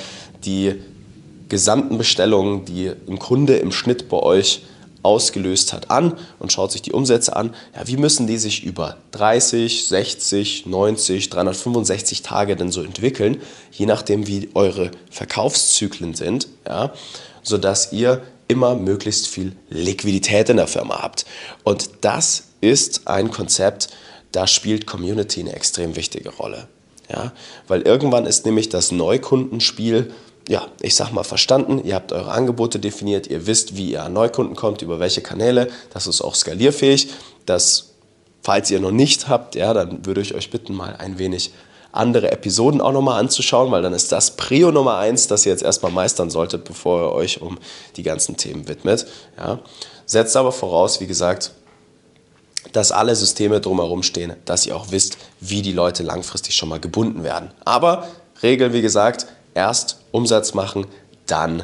die 0.46 0.76
gesamten 1.50 1.98
Bestellungen, 1.98 2.66
die 2.66 2.92
ein 3.08 3.20
Kunde 3.20 3.58
im 3.58 3.72
Schnitt 3.72 4.10
bei 4.10 4.18
euch 4.18 4.64
ausgelöst 5.04 5.72
hat, 5.72 5.90
an 5.90 6.18
und 6.40 6.52
schaut 6.52 6.72
sich 6.72 6.82
die 6.82 6.92
Umsätze 6.92 7.36
an. 7.36 7.56
Ja, 7.76 7.88
wie 7.88 7.98
müssen 7.98 8.28
die 8.28 8.38
sich 8.38 8.64
über 8.64 8.98
30, 9.12 9.88
60, 9.88 10.66
90, 10.66 11.30
365 11.30 12.22
Tage 12.24 12.56
denn 12.56 12.72
so 12.72 12.82
entwickeln, 12.84 13.42
je 13.72 13.86
nachdem, 13.86 14.28
wie 14.28 14.50
eure 14.54 14.92
Verkaufszyklen 15.10 16.14
sind, 16.14 16.48
ja, 16.68 16.94
sodass 17.42 17.94
ihr 17.94 18.22
immer 18.48 18.76
möglichst 18.76 19.28
viel 19.28 19.56
Liquidität 19.70 20.50
in 20.50 20.58
der 20.58 20.68
Firma 20.68 21.02
habt. 21.02 21.26
Und 21.64 21.90
das 22.02 22.44
ist 22.60 23.08
ein 23.08 23.32
Konzept, 23.32 23.90
da 24.32 24.48
spielt 24.48 24.86
Community 24.86 25.42
eine 25.42 25.54
extrem 25.54 25.96
wichtige 25.96 26.30
Rolle. 26.30 26.68
Ja, 27.10 27.32
weil 27.68 27.84
irgendwann 27.84 28.26
ist 28.26 28.46
nämlich 28.46 28.70
das 28.70 28.92
Neukundenspiel 28.92 30.12
ja, 30.50 30.68
ich 30.82 30.96
sag 30.96 31.12
mal, 31.12 31.24
verstanden. 31.24 31.82
Ihr 31.84 31.96
habt 31.96 32.14
eure 32.14 32.32
Angebote 32.32 32.80
definiert, 32.80 33.28
ihr 33.28 33.48
wisst, 33.48 33.76
wie 33.76 33.92
ihr 33.92 34.04
an 34.04 34.14
Neukunden 34.14 34.56
kommt, 34.56 34.82
über 34.82 35.00
welche 35.00 35.22
Kanäle. 35.22 35.70
Das 35.94 36.08
ist 36.08 36.22
auch 36.22 36.36
skalierfähig. 36.36 37.10
Das, 37.46 37.90
falls 38.42 38.72
ihr 38.72 38.80
noch 38.80 38.92
nicht 38.92 39.28
habt, 39.28 39.56
ja, 39.56 39.74
dann 39.74 40.06
würde 40.06 40.22
ich 40.22 40.34
euch 40.36 40.50
bitten, 40.50 40.74
mal 40.74 40.96
ein 40.98 41.20
wenig 41.20 41.52
andere 41.92 42.32
Episoden 42.32 42.80
auch 42.80 42.92
nochmal 42.92 43.20
anzuschauen, 43.20 43.72
weil 43.72 43.82
dann 43.82 43.94
ist 43.94 44.12
das 44.12 44.38
Prio 44.38 44.72
Nummer 44.72 44.98
eins, 44.98 45.28
das 45.28 45.46
ihr 45.46 45.52
jetzt 45.52 45.64
erstmal 45.64 45.92
meistern 45.92 46.30
solltet, 46.30 46.64
bevor 46.64 47.02
ihr 47.02 47.12
euch 47.14 47.42
um 47.42 47.58
die 47.96 48.04
ganzen 48.04 48.38
Themen 48.38 48.68
widmet. 48.68 49.08
Ja. 49.38 49.60
Setzt 50.06 50.38
aber 50.38 50.52
voraus, 50.52 51.02
wie 51.02 51.08
gesagt, 51.08 51.52
dass 52.74 52.92
alle 52.92 53.16
Systeme 53.16 53.62
drumherum 53.62 54.04
stehen, 54.04 54.34
dass 54.46 54.66
ihr 54.66 54.76
auch 54.76 54.92
wisst, 54.92 55.18
wie 55.40 55.62
die 55.62 55.74
Leute 55.74 56.04
langfristig 56.04 56.56
schon 56.56 56.70
mal 56.70 56.80
gebunden 56.80 57.24
werden. 57.24 57.52
Aber 57.66 58.08
Regeln, 58.44 58.74
wie 58.74 58.82
gesagt, 58.82 59.28
erst 59.54 60.00
Umsatz 60.12 60.54
machen, 60.54 60.86
dann 61.26 61.64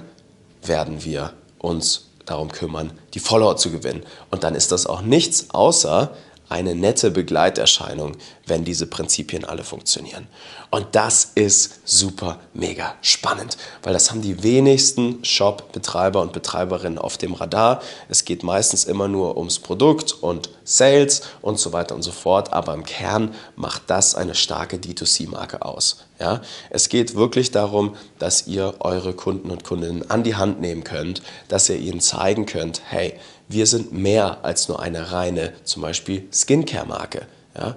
werden 0.64 1.04
wir 1.04 1.34
uns 1.60 2.10
darum 2.26 2.52
kümmern, 2.52 2.92
die 3.14 3.20
Follower 3.20 3.58
zu 3.58 3.70
gewinnen. 3.72 4.04
Und 4.32 4.44
dann 4.44 4.56
ist 4.56 4.72
das 4.72 4.86
auch 4.88 5.02
nichts 5.02 5.50
außer 5.50 6.12
eine 6.50 6.76
nette 6.76 7.12
Begleiterscheinung, 7.12 8.18
wenn 8.46 8.64
diese 8.64 8.86
Prinzipien 8.86 9.46
alle 9.46 9.64
funktionieren. 9.64 10.28
Und 10.70 10.88
das 10.94 11.32
ist 11.36 11.82
super 11.86 12.40
mega 12.54 12.96
spannend, 13.02 13.58
weil 13.84 13.94
das 13.94 14.10
haben 14.10 14.22
die 14.22 14.42
wenigsten 14.42 15.24
Shop-Betreiber 15.24 16.22
und 16.22 16.34
Betreiberinnen 16.34 16.98
auf 16.98 17.18
dem 17.18 17.34
Radar. 17.34 17.82
Es 18.10 18.26
geht 18.26 18.44
meistens 18.44 18.86
immer 18.86 19.08
nur 19.08 19.38
ums 19.38 19.60
Produkt 19.60 20.14
und 20.14 20.50
Sales 20.64 21.22
und 21.42 21.60
so 21.60 21.74
weiter 21.74 21.94
und 21.94 22.02
so 22.02 22.12
fort, 22.12 22.54
aber 22.54 22.74
im 22.74 22.86
Kern 22.86 23.36
macht 23.56 23.84
das 23.88 24.16
eine 24.16 24.34
starke 24.34 24.78
D2C-Marke 24.78 25.64
aus. 25.64 26.06
Ja? 26.20 26.42
Es 26.70 26.90
geht 26.90 27.16
wirklich 27.16 27.52
darum, 27.52 27.96
dass 28.18 28.48
ihr 28.48 28.76
eure 28.80 29.14
Kunden 29.14 29.52
und 29.52 29.64
Kundinnen 29.64 30.10
an 30.10 30.24
die 30.24 30.36
Hand 30.36 30.60
nehmen 30.60 30.84
könnt, 30.84 31.22
dass 31.50 31.70
ihr 31.70 31.78
ihnen 31.78 32.00
zeigen 32.00 32.46
könnt, 32.46 32.82
hey, 32.86 33.14
wir 33.54 33.68
sind 33.68 33.94
mehr 33.94 34.44
als 34.44 34.68
nur 34.68 34.80
eine 34.80 35.12
reine, 35.12 35.54
zum 35.64 35.82
Beispiel 35.82 36.28
Skincare-Marke. 36.32 37.28
Ja? 37.56 37.76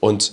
Und 0.00 0.32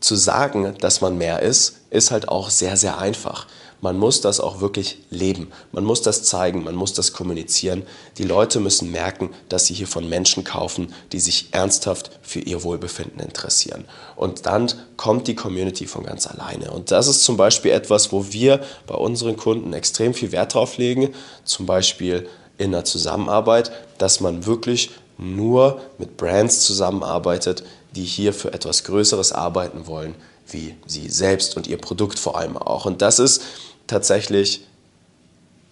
zu 0.00 0.14
sagen, 0.14 0.74
dass 0.80 1.00
man 1.00 1.18
mehr 1.18 1.42
ist, 1.42 1.80
ist 1.90 2.10
halt 2.10 2.28
auch 2.28 2.50
sehr, 2.50 2.76
sehr 2.76 2.98
einfach. 2.98 3.46
Man 3.80 3.96
muss 3.96 4.20
das 4.20 4.40
auch 4.40 4.60
wirklich 4.60 4.98
leben. 5.08 5.52
Man 5.70 5.84
muss 5.84 6.02
das 6.02 6.24
zeigen, 6.24 6.64
man 6.64 6.74
muss 6.74 6.94
das 6.94 7.12
kommunizieren. 7.12 7.84
Die 8.16 8.24
Leute 8.24 8.58
müssen 8.58 8.90
merken, 8.90 9.30
dass 9.48 9.66
sie 9.66 9.74
hier 9.74 9.86
von 9.86 10.08
Menschen 10.08 10.42
kaufen, 10.42 10.92
die 11.12 11.20
sich 11.20 11.48
ernsthaft 11.52 12.10
für 12.22 12.40
ihr 12.40 12.64
Wohlbefinden 12.64 13.20
interessieren. 13.20 13.84
Und 14.16 14.46
dann 14.46 14.72
kommt 14.96 15.28
die 15.28 15.36
Community 15.36 15.86
von 15.86 16.02
ganz 16.02 16.26
alleine. 16.26 16.72
Und 16.72 16.90
das 16.90 17.06
ist 17.06 17.22
zum 17.22 17.36
Beispiel 17.36 17.70
etwas, 17.70 18.10
wo 18.10 18.32
wir 18.32 18.60
bei 18.88 18.96
unseren 18.96 19.36
Kunden 19.36 19.72
extrem 19.72 20.12
viel 20.12 20.32
Wert 20.32 20.54
drauf 20.54 20.76
legen. 20.76 21.14
Zum 21.44 21.66
Beispiel 21.66 22.28
in 22.58 22.72
der 22.72 22.84
Zusammenarbeit, 22.84 23.72
dass 23.98 24.20
man 24.20 24.46
wirklich 24.46 24.90
nur 25.16 25.80
mit 25.98 26.16
Brands 26.16 26.60
zusammenarbeitet, 26.60 27.64
die 27.94 28.04
hier 28.04 28.32
für 28.32 28.52
etwas 28.52 28.84
Größeres 28.84 29.32
arbeiten 29.32 29.86
wollen, 29.86 30.14
wie 30.48 30.74
sie 30.86 31.08
selbst 31.08 31.56
und 31.56 31.66
ihr 31.66 31.78
Produkt 31.78 32.18
vor 32.18 32.38
allem 32.38 32.56
auch. 32.56 32.86
Und 32.86 33.02
das 33.02 33.18
ist 33.18 33.42
tatsächlich 33.86 34.66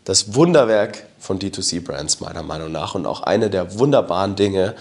das 0.05 0.35
Wunderwerk 0.35 1.07
von 1.19 1.39
D2C-Brands 1.39 2.21
meiner 2.21 2.43
Meinung 2.43 2.73
nach. 2.73 2.95
Und 2.95 3.07
auch 3.07 3.23
eine 3.23 3.51
der 3.51 3.79
wunderbaren 3.79 4.37
Dinge 4.37 4.75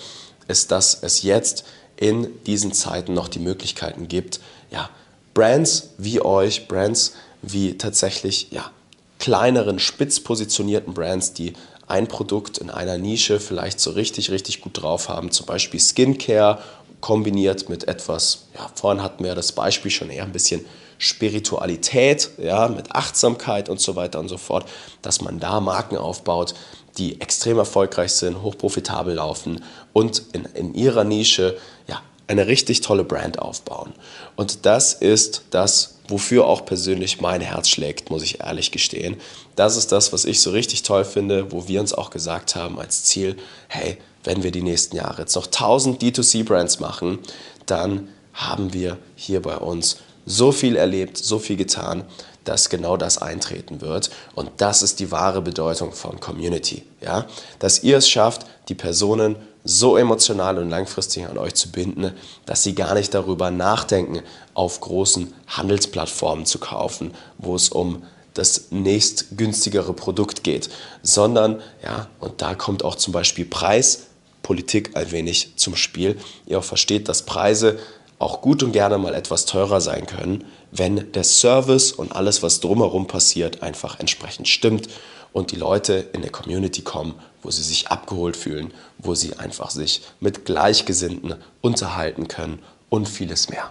ist, 0.48 0.72
dass 0.72 0.98
es 1.02 1.24
jetzt 1.24 1.66
in 1.98 2.44
diesen 2.44 2.74
Zeiten 2.74 3.14
noch 3.14 3.28
die 3.28 3.40
Möglichkeiten 3.40 4.08
gibt, 4.08 4.40
ja, 4.72 4.90
Brands 5.34 5.90
wie 5.98 6.22
euch, 6.22 6.68
Brands 6.68 7.14
wie 7.42 7.78
tatsächlich 7.78 8.52
ja, 8.52 8.72
kleineren, 9.20 9.80
spitz 9.80 10.20
positionierten 10.20 10.94
Brands, 10.94 11.34
die 11.34 11.54
ein 11.88 12.08
Produkt 12.08 12.58
in 12.58 12.70
einer 12.70 12.98
Nische 12.98 13.40
vielleicht 13.40 13.80
so 13.80 13.92
richtig, 13.92 14.32
richtig 14.32 14.62
gut 14.62 14.82
drauf 14.82 15.10
haben, 15.10 15.32
zum 15.32 15.46
Beispiel 15.46 15.80
Skincare 15.80 16.60
kombiniert 17.02 17.70
mit 17.70 17.88
etwas, 17.88 18.48
ja, 18.56 18.70
vorhin 18.74 19.04
hatten 19.04 19.24
wir 19.24 19.36
das 19.36 19.52
Beispiel 19.52 19.92
schon 19.92 20.10
eher 20.10 20.24
ein 20.24 20.32
bisschen 20.32 20.66
Spiritualität, 20.98 22.32
ja, 22.38 22.68
mit 22.68 22.94
Achtsamkeit 22.94 23.70
und 23.70 23.80
so 23.80 23.96
weiter 23.96 24.20
und 24.20 24.30
so 24.30 24.38
fort, 24.38 24.68
dass 25.02 25.22
man 25.22 25.40
da 25.40 25.60
Marken 25.60 25.98
aufbaut, 25.98 26.56
die 26.98 27.22
extrem 27.22 27.58
erfolgreich 27.58 28.14
sind, 28.14 28.42
hochprofitabel 28.42 29.16
laufen 29.16 29.64
und 29.94 30.24
in, 30.32 30.46
in 30.46 30.74
ihrer 30.74 31.04
Nische 31.04 31.58
ja, 31.88 32.02
eine 32.28 32.48
richtig 32.48 32.82
tolle 32.82 33.04
Brand 33.04 33.40
aufbauen. 33.40 33.94
Und 34.36 34.66
das 34.66 34.94
ist 34.94 35.44
das, 35.52 35.95
wofür 36.08 36.46
auch 36.46 36.66
persönlich 36.66 37.22
mein 37.22 37.42
Herz 37.42 37.70
schlägt, 37.70 38.10
muss 38.10 38.24
ich 38.24 38.42
ehrlich 38.42 38.72
gestehen. 38.72 39.18
Das 39.56 39.78
ist 39.78 39.92
das, 39.92 40.14
was 40.14 40.26
ich 40.26 40.42
so 40.42 40.52
richtig 40.52 40.84
toll 40.84 41.06
finde, 41.06 41.52
wo 41.52 41.68
wir 41.68 41.80
uns 41.80 41.94
auch 41.94 42.10
gesagt 42.10 42.56
haben 42.56 42.80
als 42.80 43.04
Ziel, 43.04 43.38
hey, 43.68 43.98
wenn 44.24 44.44
wir 44.44 44.52
die 44.52 44.62
nächsten 44.62 44.96
Jahre 44.96 45.22
jetzt 45.22 45.36
noch 45.36 45.46
1000 45.46 46.02
D2C-Brands 46.02 46.80
machen, 46.80 47.20
dann 47.66 48.10
haben 48.34 48.74
wir 48.74 48.98
hier 49.16 49.42
bei 49.42 49.58
uns 49.58 49.98
so 50.26 50.52
viel 50.52 50.76
erlebt, 50.76 51.18
so 51.18 51.40
viel 51.40 51.56
getan, 51.56 52.04
dass 52.44 52.70
genau 52.70 52.98
das 52.98 53.18
eintreten 53.18 53.82
wird. 53.82 54.10
Und 54.34 54.50
das 54.58 54.82
ist 54.82 55.00
die 55.00 55.12
wahre 55.12 55.42
Bedeutung 55.42 55.92
von 55.92 56.20
Community. 56.20 56.84
Ja? 57.02 57.28
Dass 57.60 57.84
ihr 57.84 57.98
es 57.98 58.10
schafft, 58.10 58.46
die 58.70 58.76
Personen 58.76 59.36
so 59.66 59.98
emotional 59.98 60.60
und 60.60 60.70
langfristig 60.70 61.26
an 61.28 61.38
euch 61.38 61.56
zu 61.56 61.72
binden, 61.72 62.12
dass 62.46 62.64
sie 62.64 62.76
gar 62.76 62.94
nicht 62.94 63.14
darüber 63.14 63.52
nachdenken, 63.52 64.22
auf 64.54 64.80
großen 64.80 65.34
Handelsplattformen 65.48 66.46
zu 66.46 66.60
kaufen, 66.60 67.12
wo 67.40 67.56
es 67.56 67.70
um 67.70 68.04
das 68.36 68.68
nächst 68.70 69.38
günstigere 69.38 69.94
Produkt 69.94 70.44
geht, 70.44 70.70
sondern, 71.02 71.62
ja, 71.84 72.08
und 72.20 72.42
da 72.42 72.54
kommt 72.54 72.84
auch 72.84 72.96
zum 72.96 73.12
Beispiel 73.12 73.46
Preis, 73.46 74.08
Politik 74.44 74.96
ein 74.96 75.12
wenig 75.12 75.54
zum 75.56 75.76
Spiel. 75.76 76.18
Ihr 76.46 76.62
versteht, 76.62 77.10
dass 77.10 77.24
Preise 77.24 77.80
auch 78.20 78.42
gut 78.42 78.62
und 78.62 78.72
gerne 78.72 78.98
mal 78.98 79.16
etwas 79.16 79.46
teurer 79.46 79.82
sein 79.82 80.06
können, 80.06 80.46
wenn 80.72 81.12
der 81.14 81.24
Service 81.24 81.92
und 81.92 82.16
alles, 82.16 82.44
was 82.44 82.60
drumherum 82.60 83.08
passiert, 83.08 83.64
einfach 83.64 84.00
entsprechend 84.00 84.48
stimmt 84.48 84.90
und 85.36 85.52
die 85.52 85.58
Leute 85.58 86.06
in 86.14 86.22
der 86.22 86.32
Community 86.32 86.82
kommen, 86.82 87.14
wo 87.44 87.52
sie 87.52 87.62
sich 87.62 87.90
abgeholt 87.90 88.38
fühlen, 88.38 88.74
wo 89.00 89.16
sie 89.16 89.36
einfach 89.36 89.70
sich 89.70 90.02
mit 90.22 90.46
Gleichgesinnten 90.46 91.36
unterhalten 91.60 92.30
können 92.30 92.60
und 92.88 93.10
vieles 93.10 93.50
mehr. 93.50 93.70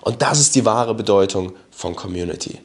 Und 0.00 0.22
das 0.22 0.40
ist 0.40 0.54
die 0.54 0.64
wahre 0.64 0.94
Bedeutung 0.94 1.52
von 1.70 1.94
Community. 1.94 2.60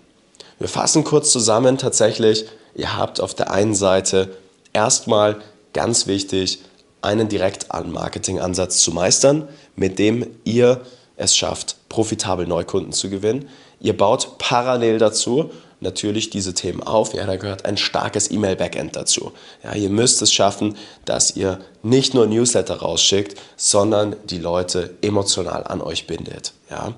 Wir 0.60 0.70
fassen 0.70 1.04
kurz 1.04 1.30
zusammen 1.34 1.78
tatsächlich, 1.78 2.46
ihr 2.74 2.96
habt 2.96 3.20
auf 3.20 3.36
der 3.36 3.52
einen 3.52 3.76
Seite 3.76 4.30
erstmal 4.72 5.42
ganz 5.74 6.08
wichtig, 6.08 6.60
einen 7.02 7.28
Direkt-Marketing-Ansatz 7.28 8.78
zu 8.78 8.94
meistern, 8.94 9.50
mit 9.76 10.00
dem 10.00 10.26
ihr 10.46 10.80
es 11.18 11.36
schafft, 11.36 11.76
profitabel 11.90 12.48
Neukunden 12.48 12.94
zu 12.94 13.10
gewinnen. 13.10 13.50
Ihr 13.82 13.98
baut 13.98 14.38
parallel 14.38 15.00
dazu 15.00 15.52
natürlich 15.80 16.30
diese 16.30 16.54
Themen 16.54 16.82
auf. 16.84 17.14
Ja, 17.14 17.26
da 17.26 17.36
gehört 17.36 17.66
ein 17.66 17.78
starkes 17.78 18.32
E-Mail-Backend 18.32 18.96
dazu. 18.96 19.32
Ja, 19.64 19.74
ihr 19.74 19.90
müsst 19.90 20.22
es 20.22 20.34
schaffen, 20.34 20.76
dass 21.06 21.36
ihr 21.36 21.60
nicht 21.84 22.14
nur 22.14 22.28
Newsletter 22.28 22.78
rausschickt, 22.78 23.40
sondern 23.56 24.16
die 24.26 24.40
Leute 24.40 24.96
emotional 25.02 25.64
an 25.64 25.82
euch 25.82 26.08
bindet. 26.08 26.54
Ja. 26.70 26.94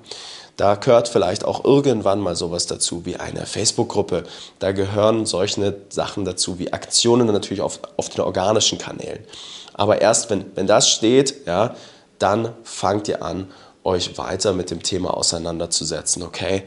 Da 0.55 0.75
gehört 0.75 1.07
vielleicht 1.07 1.45
auch 1.45 1.63
irgendwann 1.63 2.19
mal 2.19 2.35
sowas 2.35 2.67
dazu 2.67 3.05
wie 3.05 3.15
eine 3.15 3.45
Facebook-Gruppe. 3.45 4.23
Da 4.59 4.73
gehören 4.73 5.25
solche 5.25 5.77
Sachen 5.87 6.25
dazu 6.25 6.59
wie 6.59 6.73
Aktionen 6.73 7.27
natürlich 7.27 7.61
auf, 7.61 7.79
auf 7.95 8.09
den 8.09 8.21
organischen 8.21 8.77
Kanälen. 8.77 9.23
Aber 9.73 10.01
erst 10.01 10.29
wenn, 10.29 10.45
wenn 10.55 10.67
das 10.67 10.89
steht, 10.89 11.47
ja, 11.47 11.75
dann 12.17 12.53
fangt 12.63 13.07
ihr 13.07 13.23
an, 13.23 13.47
euch 13.85 14.17
weiter 14.17 14.51
mit 14.51 14.69
dem 14.69 14.83
Thema 14.83 15.15
auseinanderzusetzen. 15.15 16.23
Okay, 16.23 16.63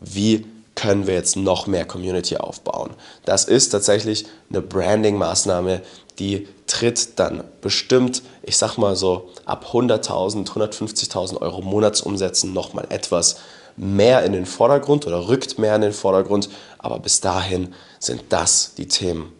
wie 0.00 0.44
können 0.76 1.08
wir 1.08 1.14
jetzt 1.14 1.36
noch 1.36 1.66
mehr 1.66 1.84
Community 1.84 2.36
aufbauen? 2.36 2.90
Das 3.24 3.44
ist 3.44 3.70
tatsächlich 3.70 4.26
eine 4.48 4.62
Branding-Maßnahme, 4.62 5.82
die 6.20 6.46
tritt 6.68 7.18
dann 7.18 7.42
bestimmt, 7.60 8.22
ich 8.42 8.56
sag 8.56 8.76
mal 8.78 8.94
so, 8.94 9.30
ab 9.44 9.70
100.000, 9.72 10.46
150.000 10.48 11.40
Euro 11.40 11.60
Monatsumsätzen 11.62 12.52
nochmal 12.52 12.86
etwas 12.90 13.36
mehr 13.76 14.24
in 14.24 14.32
den 14.32 14.46
Vordergrund 14.46 15.06
oder 15.06 15.28
rückt 15.28 15.58
mehr 15.58 15.74
in 15.76 15.82
den 15.82 15.92
Vordergrund. 15.92 16.48
Aber 16.78 16.98
bis 16.98 17.20
dahin 17.20 17.74
sind 17.98 18.22
das 18.30 18.74
die 18.74 18.88
Themen, 18.88 19.32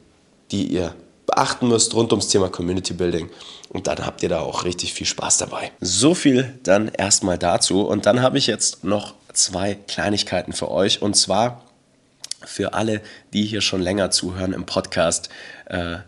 die 0.51 0.67
ihr 0.67 0.95
beachten 1.27 1.69
müsst 1.69 1.95
rund 1.95 2.13
ums 2.13 2.29
Thema 2.29 2.49
Community 2.49 2.93
Building. 2.93 3.31
Und 3.71 3.87
dann 3.87 4.05
habt 4.07 4.23
ihr 4.23 4.29
da 4.29 4.41
auch 4.41 4.65
richtig 4.65 4.95
viel 4.95 5.07
Spaß 5.07 5.39
dabei. 5.39 5.73
So 5.81 6.15
viel 6.15 6.59
dann 6.63 6.89
erstmal 6.89 7.39
dazu. 7.39 7.83
Und 7.83 8.07
dann 8.07 8.23
habe 8.23 8.39
ich 8.39 8.47
jetzt 8.47 8.85
noch 8.85 9.15
zwei 9.37 9.75
Kleinigkeiten 9.75 10.53
für 10.53 10.71
euch. 10.71 11.03
Und 11.03 11.15
zwar 11.15 11.65
für 12.45 12.75
alle, 12.75 13.01
die 13.33 13.45
hier 13.45 13.61
schon 13.61 13.83
länger 13.83 14.11
zuhören 14.11 14.53
im 14.53 14.67
Podcast. 14.67 15.29
Äh, 15.67 15.99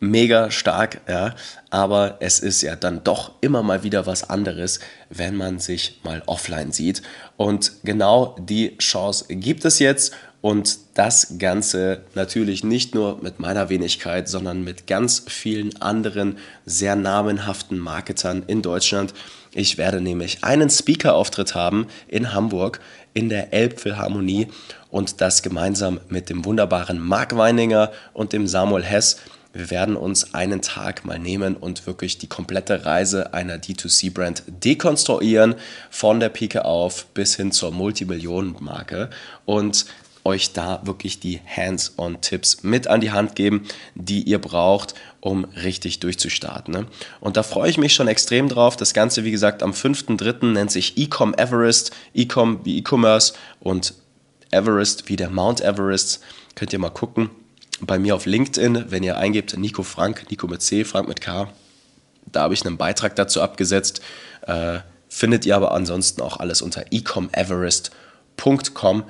mega 0.00 0.50
stark, 0.50 1.00
ja, 1.08 1.34
aber 1.70 2.18
es 2.20 2.38
ist 2.38 2.62
ja 2.62 2.76
dann 2.76 3.02
doch 3.04 3.32
immer 3.40 3.62
mal 3.62 3.82
wieder 3.82 4.06
was 4.06 4.28
anderes, 4.28 4.80
wenn 5.10 5.34
man 5.34 5.58
sich 5.58 6.00
mal 6.04 6.22
offline 6.26 6.72
sieht. 6.72 7.02
Und 7.36 7.72
genau 7.84 8.36
die 8.38 8.76
Chance 8.78 9.26
gibt 9.28 9.64
es 9.64 9.78
jetzt 9.78 10.14
und 10.40 10.78
das 10.94 11.38
Ganze 11.38 12.02
natürlich 12.14 12.62
nicht 12.62 12.94
nur 12.94 13.20
mit 13.22 13.40
meiner 13.40 13.70
Wenigkeit, 13.70 14.28
sondern 14.28 14.62
mit 14.62 14.86
ganz 14.86 15.24
vielen 15.26 15.80
anderen 15.82 16.38
sehr 16.64 16.94
namenhaften 16.94 17.78
Marketern 17.78 18.44
in 18.46 18.62
Deutschland. 18.62 19.14
Ich 19.58 19.76
werde 19.76 20.00
nämlich 20.00 20.44
einen 20.44 20.70
Speaker-Auftritt 20.70 21.56
haben 21.56 21.88
in 22.06 22.32
Hamburg 22.32 22.78
in 23.12 23.28
der 23.28 23.52
Elbphilharmonie 23.52 24.46
und 24.88 25.20
das 25.20 25.42
gemeinsam 25.42 25.98
mit 26.08 26.30
dem 26.30 26.44
wunderbaren 26.44 27.00
Marc 27.00 27.36
Weininger 27.36 27.90
und 28.12 28.32
dem 28.32 28.46
Samuel 28.46 28.84
Hess. 28.84 29.18
Wir 29.52 29.68
werden 29.70 29.96
uns 29.96 30.32
einen 30.32 30.62
Tag 30.62 31.04
mal 31.04 31.18
nehmen 31.18 31.56
und 31.56 31.88
wirklich 31.88 32.18
die 32.18 32.28
komplette 32.28 32.84
Reise 32.84 33.34
einer 33.34 33.56
D2C-Brand 33.56 34.44
dekonstruieren, 34.46 35.56
von 35.90 36.20
der 36.20 36.28
Pike 36.28 36.64
auf 36.64 37.06
bis 37.06 37.34
hin 37.34 37.50
zur 37.50 37.72
Multimillionen-Marke. 37.72 39.10
Und 39.44 39.86
euch 40.28 40.52
da 40.52 40.82
wirklich 40.84 41.18
die 41.18 41.40
Hands-on-Tipps 41.44 42.62
mit 42.62 42.86
an 42.86 43.00
die 43.00 43.10
Hand 43.10 43.34
geben, 43.34 43.66
die 43.94 44.22
ihr 44.22 44.38
braucht, 44.38 44.94
um 45.20 45.44
richtig 45.44 46.00
durchzustarten. 46.00 46.72
Ne? 46.72 46.86
Und 47.20 47.36
da 47.36 47.42
freue 47.42 47.70
ich 47.70 47.78
mich 47.78 47.94
schon 47.94 48.08
extrem 48.08 48.48
drauf. 48.48 48.76
Das 48.76 48.94
Ganze, 48.94 49.24
wie 49.24 49.30
gesagt, 49.30 49.62
am 49.62 49.72
5.3. 49.72 50.52
nennt 50.52 50.70
sich 50.70 50.96
Ecom 50.96 51.34
Everest, 51.34 51.92
Ecom 52.14 52.60
wie 52.64 52.78
E-Commerce 52.78 53.34
und 53.60 53.94
Everest 54.50 55.08
wie 55.08 55.16
der 55.16 55.30
Mount 55.30 55.60
Everest. 55.60 56.22
Könnt 56.54 56.72
ihr 56.72 56.78
mal 56.78 56.90
gucken. 56.90 57.30
Bei 57.80 57.98
mir 57.98 58.14
auf 58.14 58.26
LinkedIn, 58.26 58.86
wenn 58.88 59.02
ihr 59.02 59.18
eingebt 59.18 59.56
Nico 59.56 59.82
Frank, 59.82 60.30
Nico 60.30 60.46
mit 60.46 60.62
C, 60.62 60.84
Frank 60.84 61.08
mit 61.08 61.20
K, 61.20 61.48
da 62.26 62.42
habe 62.42 62.54
ich 62.54 62.64
einen 62.66 62.76
Beitrag 62.76 63.16
dazu 63.16 63.40
abgesetzt. 63.40 64.00
Äh, 64.42 64.78
findet 65.08 65.46
ihr 65.46 65.56
aber 65.56 65.72
ansonsten 65.72 66.20
auch 66.20 66.38
alles 66.38 66.62
unter 66.62 66.84
ecomeverest.com 66.90 69.04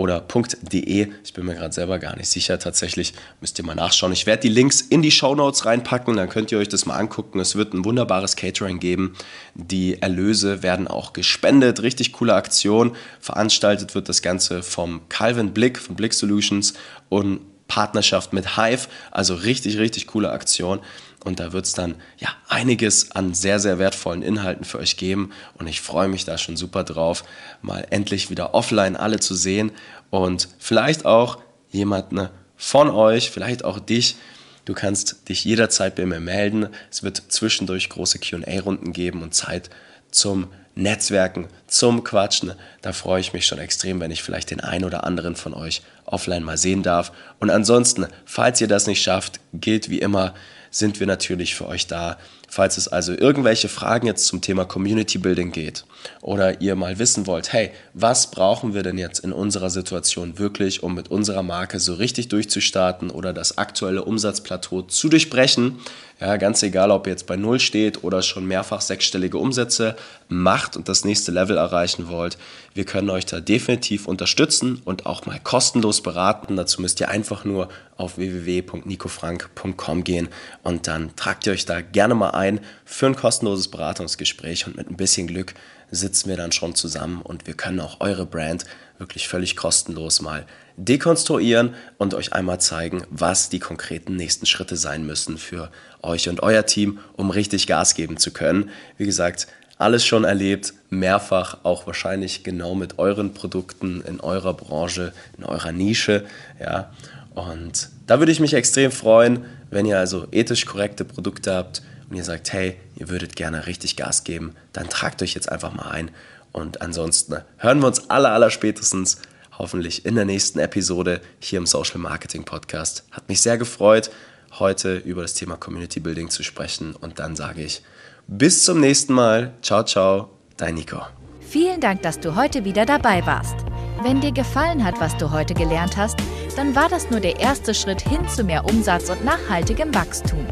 oder 0.00 0.24
.de. 0.62 1.08
Ich 1.22 1.34
bin 1.34 1.44
mir 1.44 1.54
gerade 1.54 1.74
selber 1.74 1.98
gar 1.98 2.16
nicht 2.16 2.28
sicher. 2.28 2.58
Tatsächlich 2.58 3.12
müsst 3.40 3.58
ihr 3.58 3.66
mal 3.66 3.74
nachschauen. 3.74 4.12
Ich 4.12 4.24
werde 4.24 4.42
die 4.42 4.48
Links 4.48 4.80
in 4.80 5.02
die 5.02 5.10
Show 5.10 5.34
Notes 5.34 5.66
reinpacken, 5.66 6.16
dann 6.16 6.30
könnt 6.30 6.50
ihr 6.50 6.58
euch 6.58 6.68
das 6.68 6.86
mal 6.86 6.96
angucken. 6.96 7.38
Es 7.38 7.54
wird 7.54 7.74
ein 7.74 7.84
wunderbares 7.84 8.34
Catering 8.34 8.80
geben. 8.80 9.14
Die 9.54 10.00
Erlöse 10.00 10.62
werden 10.62 10.88
auch 10.88 11.12
gespendet. 11.12 11.82
Richtig 11.82 12.12
coole 12.12 12.34
Aktion. 12.34 12.96
Veranstaltet 13.20 13.94
wird 13.94 14.08
das 14.08 14.22
Ganze 14.22 14.62
vom 14.62 15.02
Calvin 15.10 15.52
Blick 15.52 15.78
von 15.78 15.96
Blick 15.96 16.14
Solutions 16.14 16.72
und 17.10 17.40
Partnerschaft 17.68 18.32
mit 18.32 18.56
Hive. 18.56 18.88
Also 19.10 19.34
richtig, 19.34 19.78
richtig 19.78 20.06
coole 20.06 20.30
Aktion. 20.30 20.80
Und 21.24 21.38
da 21.38 21.52
wird 21.52 21.66
es 21.66 21.74
dann 21.74 21.96
ja 22.18 22.28
einiges 22.48 23.12
an 23.12 23.34
sehr, 23.34 23.60
sehr 23.60 23.78
wertvollen 23.78 24.22
Inhalten 24.22 24.64
für 24.64 24.78
euch 24.78 24.96
geben. 24.96 25.32
Und 25.54 25.66
ich 25.66 25.80
freue 25.80 26.08
mich 26.08 26.24
da 26.24 26.38
schon 26.38 26.56
super 26.56 26.82
drauf, 26.82 27.24
mal 27.60 27.86
endlich 27.90 28.30
wieder 28.30 28.54
offline 28.54 28.96
alle 28.96 29.20
zu 29.20 29.34
sehen 29.34 29.72
und 30.08 30.48
vielleicht 30.58 31.04
auch 31.04 31.38
jemanden 31.70 32.28
von 32.56 32.90
euch, 32.90 33.30
vielleicht 33.30 33.64
auch 33.64 33.78
dich. 33.78 34.16
Du 34.64 34.74
kannst 34.74 35.28
dich 35.28 35.44
jederzeit 35.44 35.94
bei 35.94 36.06
mir 36.06 36.20
melden. 36.20 36.68
Es 36.90 37.02
wird 37.02 37.22
zwischendurch 37.28 37.88
große 37.88 38.18
QA-Runden 38.18 38.92
geben 38.92 39.22
und 39.22 39.34
Zeit 39.34 39.70
zum 40.10 40.48
Netzwerken, 40.74 41.48
zum 41.66 42.04
Quatschen. 42.04 42.52
Da 42.82 42.92
freue 42.92 43.20
ich 43.20 43.32
mich 43.32 43.46
schon 43.46 43.58
extrem, 43.58 44.00
wenn 44.00 44.10
ich 44.10 44.22
vielleicht 44.22 44.50
den 44.50 44.60
einen 44.60 44.84
oder 44.84 45.04
anderen 45.04 45.36
von 45.36 45.54
euch 45.54 45.82
offline 46.06 46.42
mal 46.42 46.58
sehen 46.58 46.82
darf. 46.82 47.12
Und 47.38 47.50
ansonsten, 47.50 48.06
falls 48.24 48.60
ihr 48.60 48.68
das 48.68 48.86
nicht 48.86 49.02
schafft, 49.02 49.40
gilt 49.52 49.90
wie 49.90 49.98
immer, 49.98 50.34
sind 50.70 51.00
wir 51.00 51.06
natürlich 51.06 51.54
für 51.54 51.66
euch 51.66 51.86
da. 51.86 52.16
Falls 52.48 52.78
es 52.78 52.88
also 52.88 53.12
irgendwelche 53.12 53.68
Fragen 53.68 54.06
jetzt 54.06 54.26
zum 54.26 54.40
Thema 54.40 54.64
Community 54.64 55.18
Building 55.18 55.52
geht 55.52 55.84
oder 56.20 56.60
ihr 56.60 56.74
mal 56.74 56.98
wissen 56.98 57.26
wollt, 57.26 57.52
hey, 57.52 57.70
was 57.94 58.30
brauchen 58.30 58.74
wir 58.74 58.82
denn 58.82 58.98
jetzt 58.98 59.20
in 59.20 59.32
unserer 59.32 59.70
Situation 59.70 60.38
wirklich, 60.38 60.82
um 60.82 60.94
mit 60.94 61.10
unserer 61.12 61.44
Marke 61.44 61.78
so 61.78 61.94
richtig 61.94 62.28
durchzustarten 62.28 63.10
oder 63.10 63.32
das 63.32 63.58
aktuelle 63.58 64.04
Umsatzplateau 64.04 64.82
zu 64.82 65.08
durchbrechen, 65.08 65.78
ja, 66.20 66.36
ganz 66.36 66.62
egal, 66.62 66.90
ob 66.90 67.06
ihr 67.06 67.12
jetzt 67.12 67.26
bei 67.26 67.36
Null 67.36 67.60
steht 67.60 68.04
oder 68.04 68.20
schon 68.20 68.46
mehrfach 68.46 68.82
sechsstellige 68.82 69.38
Umsätze 69.38 69.96
macht 70.28 70.76
und 70.76 70.86
das 70.86 71.04
nächste 71.04 71.32
Level 71.32 71.56
erreichen 71.56 72.08
wollt. 72.08 72.36
Wir 72.74 72.84
können 72.84 73.08
euch 73.08 73.24
da 73.24 73.40
definitiv 73.40 74.06
unterstützen 74.06 74.82
und 74.84 75.06
auch 75.06 75.24
mal 75.24 75.40
kostenlos 75.40 76.02
beraten. 76.02 76.56
Dazu 76.56 76.82
müsst 76.82 77.00
ihr 77.00 77.08
einfach 77.08 77.46
nur 77.46 77.70
auf 77.96 78.18
www.nicofrank.com 78.18 80.04
gehen 80.04 80.28
und 80.62 80.86
dann 80.86 81.16
tragt 81.16 81.46
ihr 81.46 81.54
euch 81.54 81.64
da 81.64 81.80
gerne 81.80 82.14
mal 82.14 82.30
ein 82.30 82.60
für 82.84 83.06
ein 83.06 83.16
kostenloses 83.16 83.68
Beratungsgespräch 83.68 84.66
und 84.66 84.76
mit 84.76 84.90
ein 84.90 84.96
bisschen 84.96 85.26
Glück 85.26 85.54
sitzen 85.90 86.28
wir 86.28 86.36
dann 86.36 86.52
schon 86.52 86.74
zusammen 86.74 87.22
und 87.22 87.46
wir 87.46 87.54
können 87.54 87.80
auch 87.80 88.00
eure 88.00 88.26
Brand 88.26 88.66
wirklich 88.98 89.26
völlig 89.26 89.56
kostenlos 89.56 90.20
mal 90.20 90.46
dekonstruieren 90.84 91.74
und 91.98 92.14
euch 92.14 92.32
einmal 92.32 92.60
zeigen, 92.60 93.02
was 93.10 93.48
die 93.48 93.58
konkreten 93.58 94.16
nächsten 94.16 94.46
Schritte 94.46 94.76
sein 94.76 95.06
müssen 95.06 95.38
für 95.38 95.70
euch 96.02 96.28
und 96.28 96.42
euer 96.42 96.66
Team, 96.66 96.98
um 97.16 97.30
richtig 97.30 97.66
Gas 97.66 97.94
geben 97.94 98.16
zu 98.16 98.32
können. 98.32 98.70
Wie 98.96 99.06
gesagt, 99.06 99.46
alles 99.78 100.04
schon 100.04 100.24
erlebt, 100.24 100.74
mehrfach 100.90 101.58
auch 101.62 101.86
wahrscheinlich 101.86 102.44
genau 102.44 102.74
mit 102.74 102.98
euren 102.98 103.32
Produkten 103.32 104.02
in 104.02 104.20
eurer 104.20 104.54
Branche, 104.54 105.12
in 105.38 105.44
eurer 105.44 105.72
Nische, 105.72 106.24
ja. 106.60 106.90
Und 107.34 107.88
da 108.06 108.18
würde 108.18 108.32
ich 108.32 108.40
mich 108.40 108.54
extrem 108.54 108.90
freuen, 108.90 109.44
wenn 109.70 109.86
ihr 109.86 109.98
also 109.98 110.26
ethisch 110.32 110.66
korrekte 110.66 111.04
Produkte 111.04 111.54
habt 111.54 111.80
und 112.10 112.16
ihr 112.16 112.24
sagt, 112.24 112.52
hey, 112.52 112.76
ihr 112.96 113.08
würdet 113.08 113.36
gerne 113.36 113.66
richtig 113.66 113.96
Gas 113.96 114.24
geben, 114.24 114.54
dann 114.72 114.88
tragt 114.88 115.22
euch 115.22 115.34
jetzt 115.34 115.50
einfach 115.50 115.72
mal 115.72 115.90
ein. 115.90 116.10
Und 116.52 116.82
ansonsten 116.82 117.36
hören 117.58 117.80
wir 117.80 117.86
uns 117.86 118.10
aller, 118.10 118.32
aller 118.32 118.50
spätestens 118.50 119.18
hoffentlich 119.60 120.06
in 120.06 120.14
der 120.14 120.24
nächsten 120.24 120.58
Episode 120.58 121.20
hier 121.38 121.58
im 121.58 121.66
Social 121.66 121.98
Marketing 121.98 122.44
Podcast. 122.44 123.04
Hat 123.10 123.28
mich 123.28 123.42
sehr 123.42 123.58
gefreut, 123.58 124.10
heute 124.58 124.96
über 124.96 125.20
das 125.20 125.34
Thema 125.34 125.56
Community 125.56 126.00
Building 126.00 126.30
zu 126.30 126.42
sprechen. 126.42 126.96
Und 126.96 127.18
dann 127.18 127.36
sage 127.36 127.62
ich 127.62 127.82
bis 128.26 128.64
zum 128.64 128.80
nächsten 128.80 129.12
Mal. 129.12 129.52
Ciao, 129.60 129.84
ciao, 129.84 130.30
dein 130.56 130.76
Nico. 130.76 131.02
Vielen 131.40 131.80
Dank, 131.80 132.00
dass 132.02 132.18
du 132.18 132.36
heute 132.36 132.64
wieder 132.64 132.86
dabei 132.86 133.24
warst. 133.26 133.56
Wenn 134.02 134.22
dir 134.22 134.32
gefallen 134.32 134.82
hat, 134.82 134.98
was 134.98 135.14
du 135.18 135.30
heute 135.30 135.52
gelernt 135.52 135.98
hast, 135.98 136.18
dann 136.56 136.74
war 136.74 136.88
das 136.88 137.10
nur 137.10 137.20
der 137.20 137.38
erste 137.38 137.74
Schritt 137.74 138.00
hin 138.00 138.26
zu 138.28 138.44
mehr 138.44 138.64
Umsatz 138.64 139.10
und 139.10 139.22
nachhaltigem 139.26 139.94
Wachstum. 139.94 140.46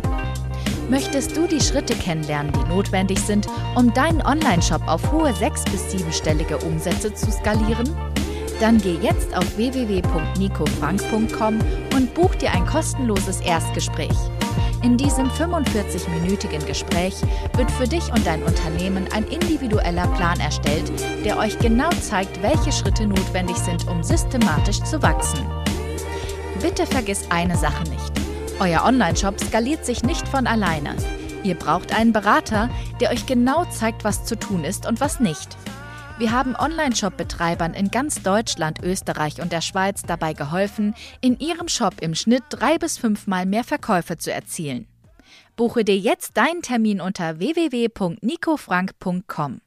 Möchtest 0.91 1.35
du 1.35 1.47
die 1.47 1.61
Schritte 1.61 1.95
kennenlernen, 1.95 2.53
die 2.53 2.69
notwendig 2.69 3.21
sind, 3.21 3.47
um 3.75 3.93
deinen 3.95 4.21
Online-Shop 4.21 4.83
auf 4.87 5.13
hohe 5.13 5.33
sechs- 5.35 5.65
bis 5.65 5.91
siebenstellige 5.91 6.59
Umsätze 6.59 7.15
zu 7.15 7.31
skalieren? 7.31 7.97
Dann 8.61 8.79
geh 8.79 8.99
jetzt 9.01 9.37
auf 9.37 9.57
www.nicofrank.com 9.57 11.59
und 11.95 12.15
buch 12.15 12.35
dir 12.35 12.53
ein 12.53 12.67
kostenloses 12.67 13.41
Erstgespräch. 13.41 14.17
In 14.83 14.97
diesem 14.97 15.29
45-minütigen 15.29 16.65
Gespräch 16.67 17.15
wird 17.57 17.71
für 17.71 17.87
dich 17.87 18.13
und 18.13 18.27
dein 18.27 18.43
Unternehmen 18.43 19.07
ein 19.13 19.25
individueller 19.25 20.07
Plan 20.09 20.41
erstellt, 20.41 20.91
der 21.25 21.39
euch 21.39 21.59
genau 21.59 21.91
zeigt, 22.01 22.43
welche 22.43 22.73
Schritte 22.73 23.07
notwendig 23.07 23.57
sind, 23.57 23.87
um 23.89 24.03
systematisch 24.03 24.83
zu 24.83 25.01
wachsen. 25.03 25.47
Bitte 26.63 26.87
vergiss 26.87 27.27
eine 27.31 27.57
Sache 27.57 27.85
nicht. 27.85 28.13
Euer 28.61 28.85
Online-Shop 28.85 29.39
skaliert 29.41 29.85
sich 29.85 30.03
nicht 30.03 30.27
von 30.27 30.49
alleine. 30.49 30.97
Ihr 31.45 31.55
braucht 31.55 31.95
einen 31.95 32.13
Berater, 32.13 32.69
der 33.01 33.11
euch 33.11 33.27
genau 33.27 33.65
zeigt, 33.67 34.03
was 34.03 34.25
zu 34.25 34.37
tun 34.37 34.65
ist 34.65 34.87
und 34.87 35.01
was 35.01 35.21
nicht. 35.21 35.57
Wir 36.19 36.33
haben 36.33 36.57
Online-Shop-Betreibern 36.57 37.75
in 37.75 37.93
ganz 37.93 38.25
Deutschland, 38.25 38.83
Österreich 38.83 39.41
und 39.41 39.53
der 39.53 39.61
Schweiz 39.61 40.03
dabei 40.03 40.33
geholfen, 40.33 40.97
in 41.21 41.39
ihrem 41.39 41.69
Shop 41.69 41.95
im 42.01 42.17
Schnitt 42.17 42.43
drei 42.49 42.77
bis 42.77 42.99
fünfmal 42.99 43.47
mehr 43.47 43.63
Verkäufe 43.63 44.17
zu 44.17 44.33
erzielen. 44.33 44.89
Buche 45.55 45.85
dir 45.85 45.97
jetzt 45.97 46.37
deinen 46.37 46.63
Termin 46.63 47.01
unter 47.01 47.39
www.nicofrank.com. 47.39 49.61